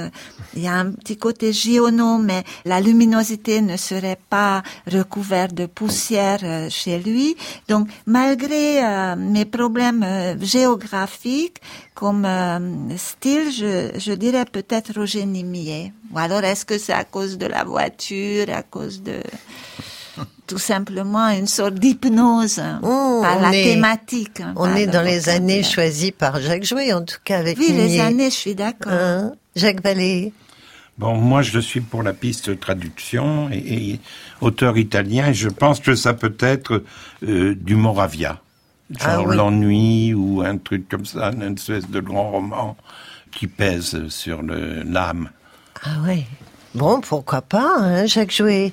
[0.55, 5.65] Il y a un petit côté Giono, mais la luminosité ne serait pas recouverte de
[5.67, 7.35] poussière euh, chez lui.
[7.67, 11.57] Donc, malgré euh, mes problèmes euh, géographiques,
[11.93, 12.59] comme euh,
[12.97, 15.93] style, je, je dirais peut-être Roger Nimier.
[16.13, 19.21] Ou alors, est-ce que c'est à cause de la voiture, à cause de
[20.47, 24.41] tout simplement une sorte d'hypnose par on la est- thématique.
[24.41, 27.57] hein, On par est dans les années choisies par Jacques Jouet, en tout cas avec
[27.57, 28.91] Oui, les années, je suis d'accord.
[28.93, 30.33] Hein Jacques Vallée.
[30.97, 33.57] Bon, moi, je suis pour la piste traduction et,
[33.91, 33.99] et
[34.41, 35.27] auteur italien.
[35.29, 36.83] Et je pense que ça peut être
[37.27, 38.39] euh, du Moravia,
[38.99, 39.35] Ah genre oui.
[39.35, 42.77] l'ennui ou un truc comme ça, une espèce de grand roman
[43.31, 45.29] qui pèse sur le- l'âme.
[45.83, 46.25] Ah ouais.
[46.75, 48.71] Bon, pourquoi pas, hein, Jacques Jouet?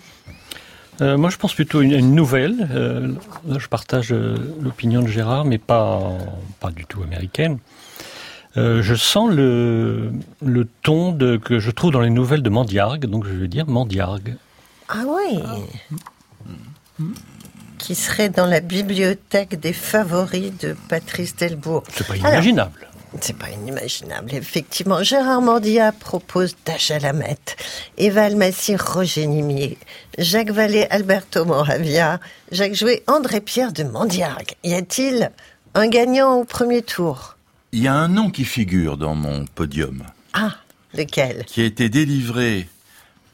[1.01, 2.69] Euh, moi, je pense plutôt à une, une nouvelle.
[2.71, 3.15] Euh,
[3.47, 6.03] là, je partage euh, l'opinion de Gérard, mais pas,
[6.61, 7.59] pas du tout américaine.
[8.57, 10.13] Euh, je sens le,
[10.45, 13.67] le ton de, que je trouve dans les nouvelles de Mandiargue, donc je vais dire
[13.67, 14.37] Mandiargue.
[14.89, 15.39] Ah oui.
[17.79, 21.85] qui serait dans la bibliothèque des favoris de Patrice Delbourg.
[21.95, 22.89] C'est pas inimaginable.
[23.21, 25.03] c'est pas inimaginable, effectivement.
[25.03, 27.57] Gérard Mordia propose Dacha Lamette,
[27.99, 29.79] Eva Almassi, Roger Nimier,
[30.19, 32.19] Jacques Vallée, Alberto Moravia,
[32.53, 34.55] Jacques Jouet, André-Pierre de Mandiargue.
[34.65, 35.31] Y a-t-il
[35.75, 37.37] un gagnant au premier tour?
[37.73, 40.03] Il y a un nom qui figure dans mon podium,
[40.33, 40.55] Ah,
[40.95, 41.45] lequel?
[41.47, 42.69] Qui a été délivré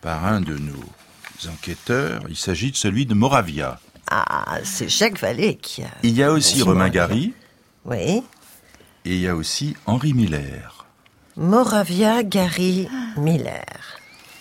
[0.02, 2.22] par un de nos enquêteurs.
[2.28, 3.80] Il s'agit de celui de Moravia.
[4.10, 5.88] Ah, c'est Jacques Vallée qui a...
[6.02, 6.62] Il y a aussi.
[6.62, 7.32] Romain Gary
[7.84, 8.22] Oui.
[9.04, 10.84] et il y a aussi Henri Miller.
[11.36, 13.64] Moravia Gary Miller.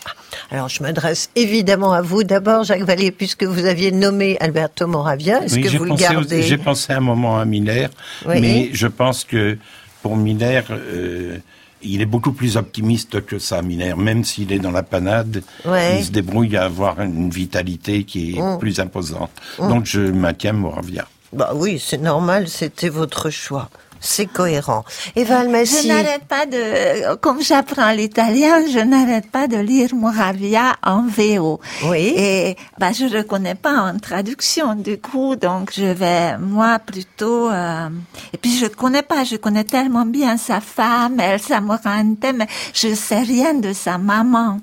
[0.06, 0.12] Ah,
[0.52, 5.44] Alors, je m'adresse évidemment à vous d'abord, Jacques Vallée, puisque vous aviez nommé Alberto Moravia.
[5.44, 6.44] Est-ce Oui, que vous le gardez?
[6.44, 7.90] j'ai pensé un moment à Miller,
[8.28, 8.40] Oui.
[8.42, 9.58] mais je pense que
[10.06, 11.40] pour Miller, euh,
[11.82, 13.98] il est beaucoup plus optimiste que ça, Miller.
[13.98, 15.98] Même s'il est dans la panade, Ouais.
[15.98, 18.60] il se débrouille à avoir une vitalité qui est Mm.
[18.60, 19.32] plus imposante.
[19.58, 19.68] Mm.
[19.68, 21.08] Donc je maintiens Moravia.
[21.34, 23.68] Bah oui, c'est normal, c'était votre choix.
[24.08, 24.86] C'est cohérent.
[25.16, 25.84] Eva Almassi.
[25.84, 31.60] Je n'arrête pas de, comme j'apprends l'italien, je n'arrête pas de lire Moravia en VO.
[31.86, 32.14] Oui.
[32.16, 37.50] Et bah je reconnais pas en traduction du coup, donc je vais moi plutôt.
[37.50, 37.90] euh,
[38.34, 42.94] et puis je connais pas, je connais tellement bien sa femme, Elsa Morante, mais je
[42.94, 44.60] sais rien de sa maman.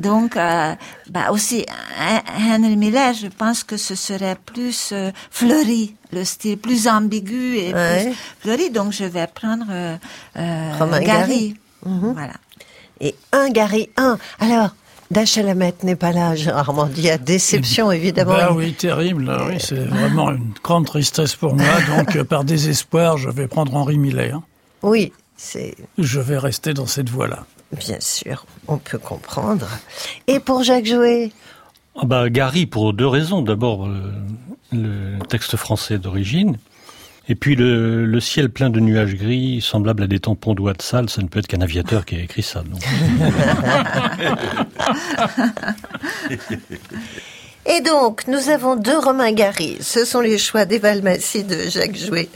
[0.00, 0.74] Donc, euh,
[1.10, 1.64] bah aussi
[1.98, 2.22] Hen-
[2.64, 7.74] Henry Miller, je pense que ce serait plus euh, fleuri, le style plus ambigu et
[7.74, 8.04] Ouais.
[8.04, 8.70] plus fleuri.
[8.70, 9.96] Donc, je vais prendre euh,
[10.78, 11.04] Romain Gary.
[11.04, 11.54] Gary.
[11.84, 12.12] Mhm.
[12.14, 12.34] Voilà.
[13.00, 14.18] Et un Gary, un.
[14.40, 14.70] Alors,
[15.10, 17.18] Dacha Lamette n'est pas là, Gérard Mordia.
[17.18, 18.32] Déception, évidemment.
[18.34, 19.24] Bah oui, terrible.
[19.24, 21.66] là, oui, c'est vraiment une grande tristesse pour moi.
[21.96, 24.40] Donc, par désespoir, je vais prendre Henri Miller.
[24.82, 27.44] Oui, c'est Je vais rester dans cette voie-là.
[27.76, 29.68] Bien sûr, on peut comprendre.
[30.26, 31.30] Et pour Jacques Jouet
[31.96, 33.42] Ah bah, Gary, pour deux raisons.
[33.42, 34.12] D'abord, le,
[34.72, 36.58] le texte français d'origine.
[37.28, 40.82] Et puis le, le ciel plein de nuages gris, semblable à des tampons d'oie de
[40.82, 42.64] salle, ça ne peut être qu'un aviateur qui a écrit ça.
[47.66, 49.76] Et donc, nous avons deux Romain Gary.
[49.80, 52.28] Ce sont les choix d'Eva Almassi de Jacques Jouet.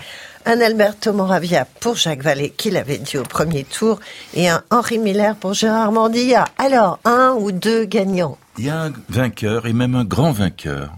[0.46, 3.98] Un Alberto Moravia pour Jacques Vallée, qu'il avait dit au premier tour,
[4.34, 6.46] et un Henri Miller pour Gérard Mordilla.
[6.58, 10.92] Alors, un ou deux gagnants Il y a un vainqueur et même un grand vainqueur.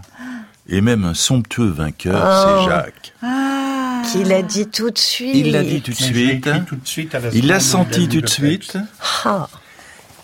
[0.67, 2.65] Et même un somptueux vainqueur, Oh.
[2.65, 3.13] c'est Jacques.
[4.11, 5.33] Qui l'a dit tout de suite.
[5.35, 6.45] Il l'a dit tout de suite.
[6.45, 8.77] écrit tout de suite à la Il l'a senti tout de suite.
[9.23, 9.47] Ah,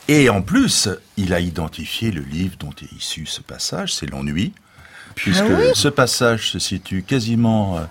[0.09, 4.51] Et en plus, il a identifié le livre dont est issu ce passage, c'est l'ennui,
[5.15, 7.81] puisque Ah oui ce passage se situe quasiment euh,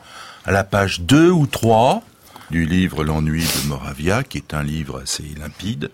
[0.44, 2.02] à la page 2 ou 3
[2.50, 5.90] du livre L'ennui de Moravia, qui est un livre assez limpide,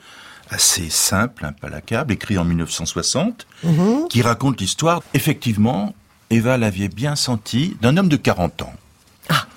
[0.50, 4.08] assez simple, impalacable, écrit en 1960, Mhm.
[4.08, 5.94] qui raconte l'histoire, effectivement,
[6.30, 8.74] Eva l'avait bien senti, d'un homme de 40 ans.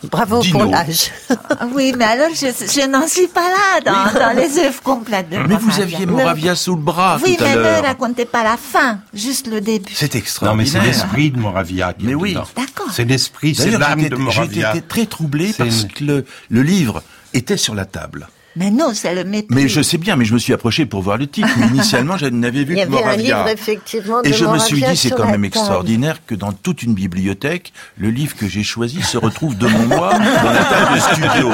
[0.03, 0.59] Bravo Dino.
[0.59, 1.11] pour l'âge.
[1.29, 5.29] Ah Oui, mais alors je, je n'en suis pas là dans, dans les œuvres complètes
[5.29, 8.43] de Mais vous aviez Moravia sous le bras Oui, tout à mais ne racontez pas
[8.43, 9.93] la fin, juste le début.
[9.93, 10.71] C'est Non, mais extraordinaire.
[10.81, 12.29] c'est l'esprit de Moravia qui Mais est oui.
[12.33, 12.47] dedans.
[12.55, 12.87] D'accord.
[12.91, 14.73] C'est l'esprit, c'est l'âme de Moravia.
[14.73, 17.03] J'étais très troublé parce une- que le, le livre
[17.33, 18.27] était sur la table.
[18.57, 19.55] Mais non, c'est le mépris.
[19.55, 21.47] Mais je sais bien, mais je me suis approché pour voir le titre.
[21.57, 23.37] Mais initialement, je n'avais vu Il y que avait un Moravia.
[23.37, 26.51] livre, effectivement, de Et je me suis Moravia dit, c'est quand même extraordinaire que dans
[26.51, 30.95] toute une bibliothèque, le livre que j'ai choisi se retrouve devant moi dans la table
[30.95, 31.49] de studio.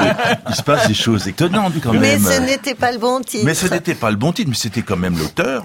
[0.48, 2.22] Il se passe des choses étonnantes quand Mais même.
[2.24, 3.44] ce n'était pas le bon titre.
[3.44, 5.62] Mais ce n'était pas le bon titre, mais c'était quand même l'auteur.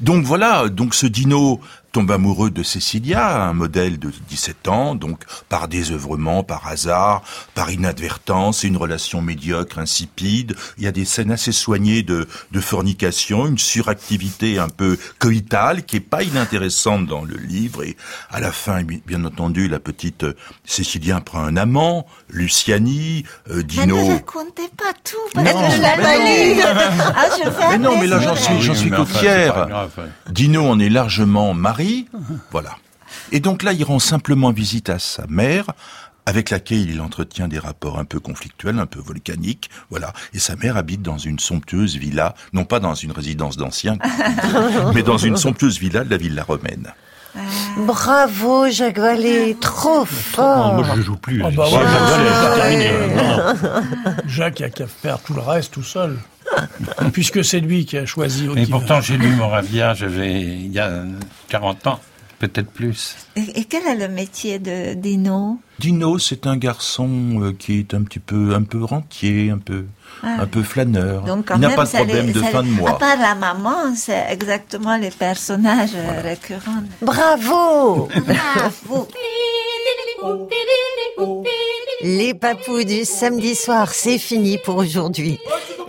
[0.00, 1.60] Donc voilà, donc ce dino
[1.92, 5.20] tombe amoureux de Cécilia, un modèle de 17 ans, donc
[5.50, 7.22] par désœuvrement, par hasard,
[7.54, 10.56] par inadvertance, une relation médiocre, insipide.
[10.78, 15.84] Il y a des scènes assez soignées de, de fornication, une suractivité un peu coïtale
[15.84, 17.82] qui est pas inintéressante dans le livre.
[17.84, 17.96] Et
[18.30, 20.32] à la fin, bi- bien entendu, la petite euh,
[20.64, 23.96] Cécilia prend un amant, Luciani, euh, Mais Dino.
[24.08, 26.54] ne racontez pas tout, parce Non, que je mais non.
[26.56, 26.62] lu.
[27.14, 30.02] Ah, je Mais non, mais là j'en suis, j'en Oui, suis mais qu'au enfin.
[30.30, 31.52] Dino en est largement
[32.50, 32.76] voilà.
[33.30, 35.66] Et donc là, il rend simplement visite à sa mère,
[36.24, 40.12] avec laquelle il entretient des rapports un peu conflictuels, un peu volcaniques, voilà.
[40.34, 43.96] Et sa mère habite dans une somptueuse villa, non pas dans une résidence d'anciens,
[44.94, 46.92] mais dans une somptueuse villa de la villa romaine.
[47.78, 50.74] Bravo, Jacques Vallée, trop Non, fort.
[50.74, 51.42] moi, je ne joue plus.
[51.44, 51.70] Oh, bah ouais.
[51.70, 52.90] Jacques Vallée, c'est Ah, terminé.
[52.90, 53.14] ouais.
[53.14, 54.16] Non, non.
[54.26, 56.18] Jacques a qu'à faire tout le reste tout seul.
[57.12, 60.78] Puisque c'est lui qui a choisi Et pourtant, j'ai lu Moravia, je vais, il y
[60.78, 61.04] a
[61.48, 62.00] 40 ans,
[62.38, 63.16] peut-être plus.
[63.36, 65.58] Et, et quel est le métier de Dino?
[65.78, 67.08] Dino, c'est un garçon
[67.40, 69.84] euh, qui est un petit peu, un peu rentier, un peu,
[70.22, 70.42] Ah.
[70.42, 71.22] un peu flâneur.
[71.22, 72.98] Donc, quand il n'a pas de problème les- de fin de À mois.
[72.98, 76.82] part la maman, c'est exactement les personnages euh, récurrents.
[77.00, 78.08] Bravo.
[78.26, 79.08] Bravo.
[82.04, 85.38] Les papous du samedi soir, c'est fini pour aujourd'hui.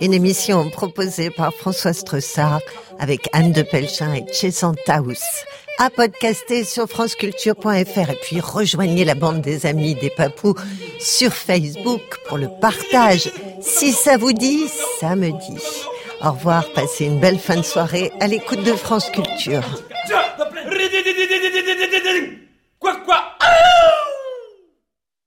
[0.00, 2.60] Une émission proposée par François Stressard
[2.98, 5.44] avec Anne de Pelchin et Chesantaus.
[5.78, 10.54] À podcaster sur franceculture.fr et puis rejoignez la bande des amis des papous
[11.00, 13.32] sur Facebook pour le partage.
[13.60, 14.68] Si ça vous dit,
[15.00, 15.58] samedi.
[16.22, 19.64] Au revoir, passez une belle fin de soirée à l'écoute de France Culture.
[22.78, 24.03] Quoi, quoi Ah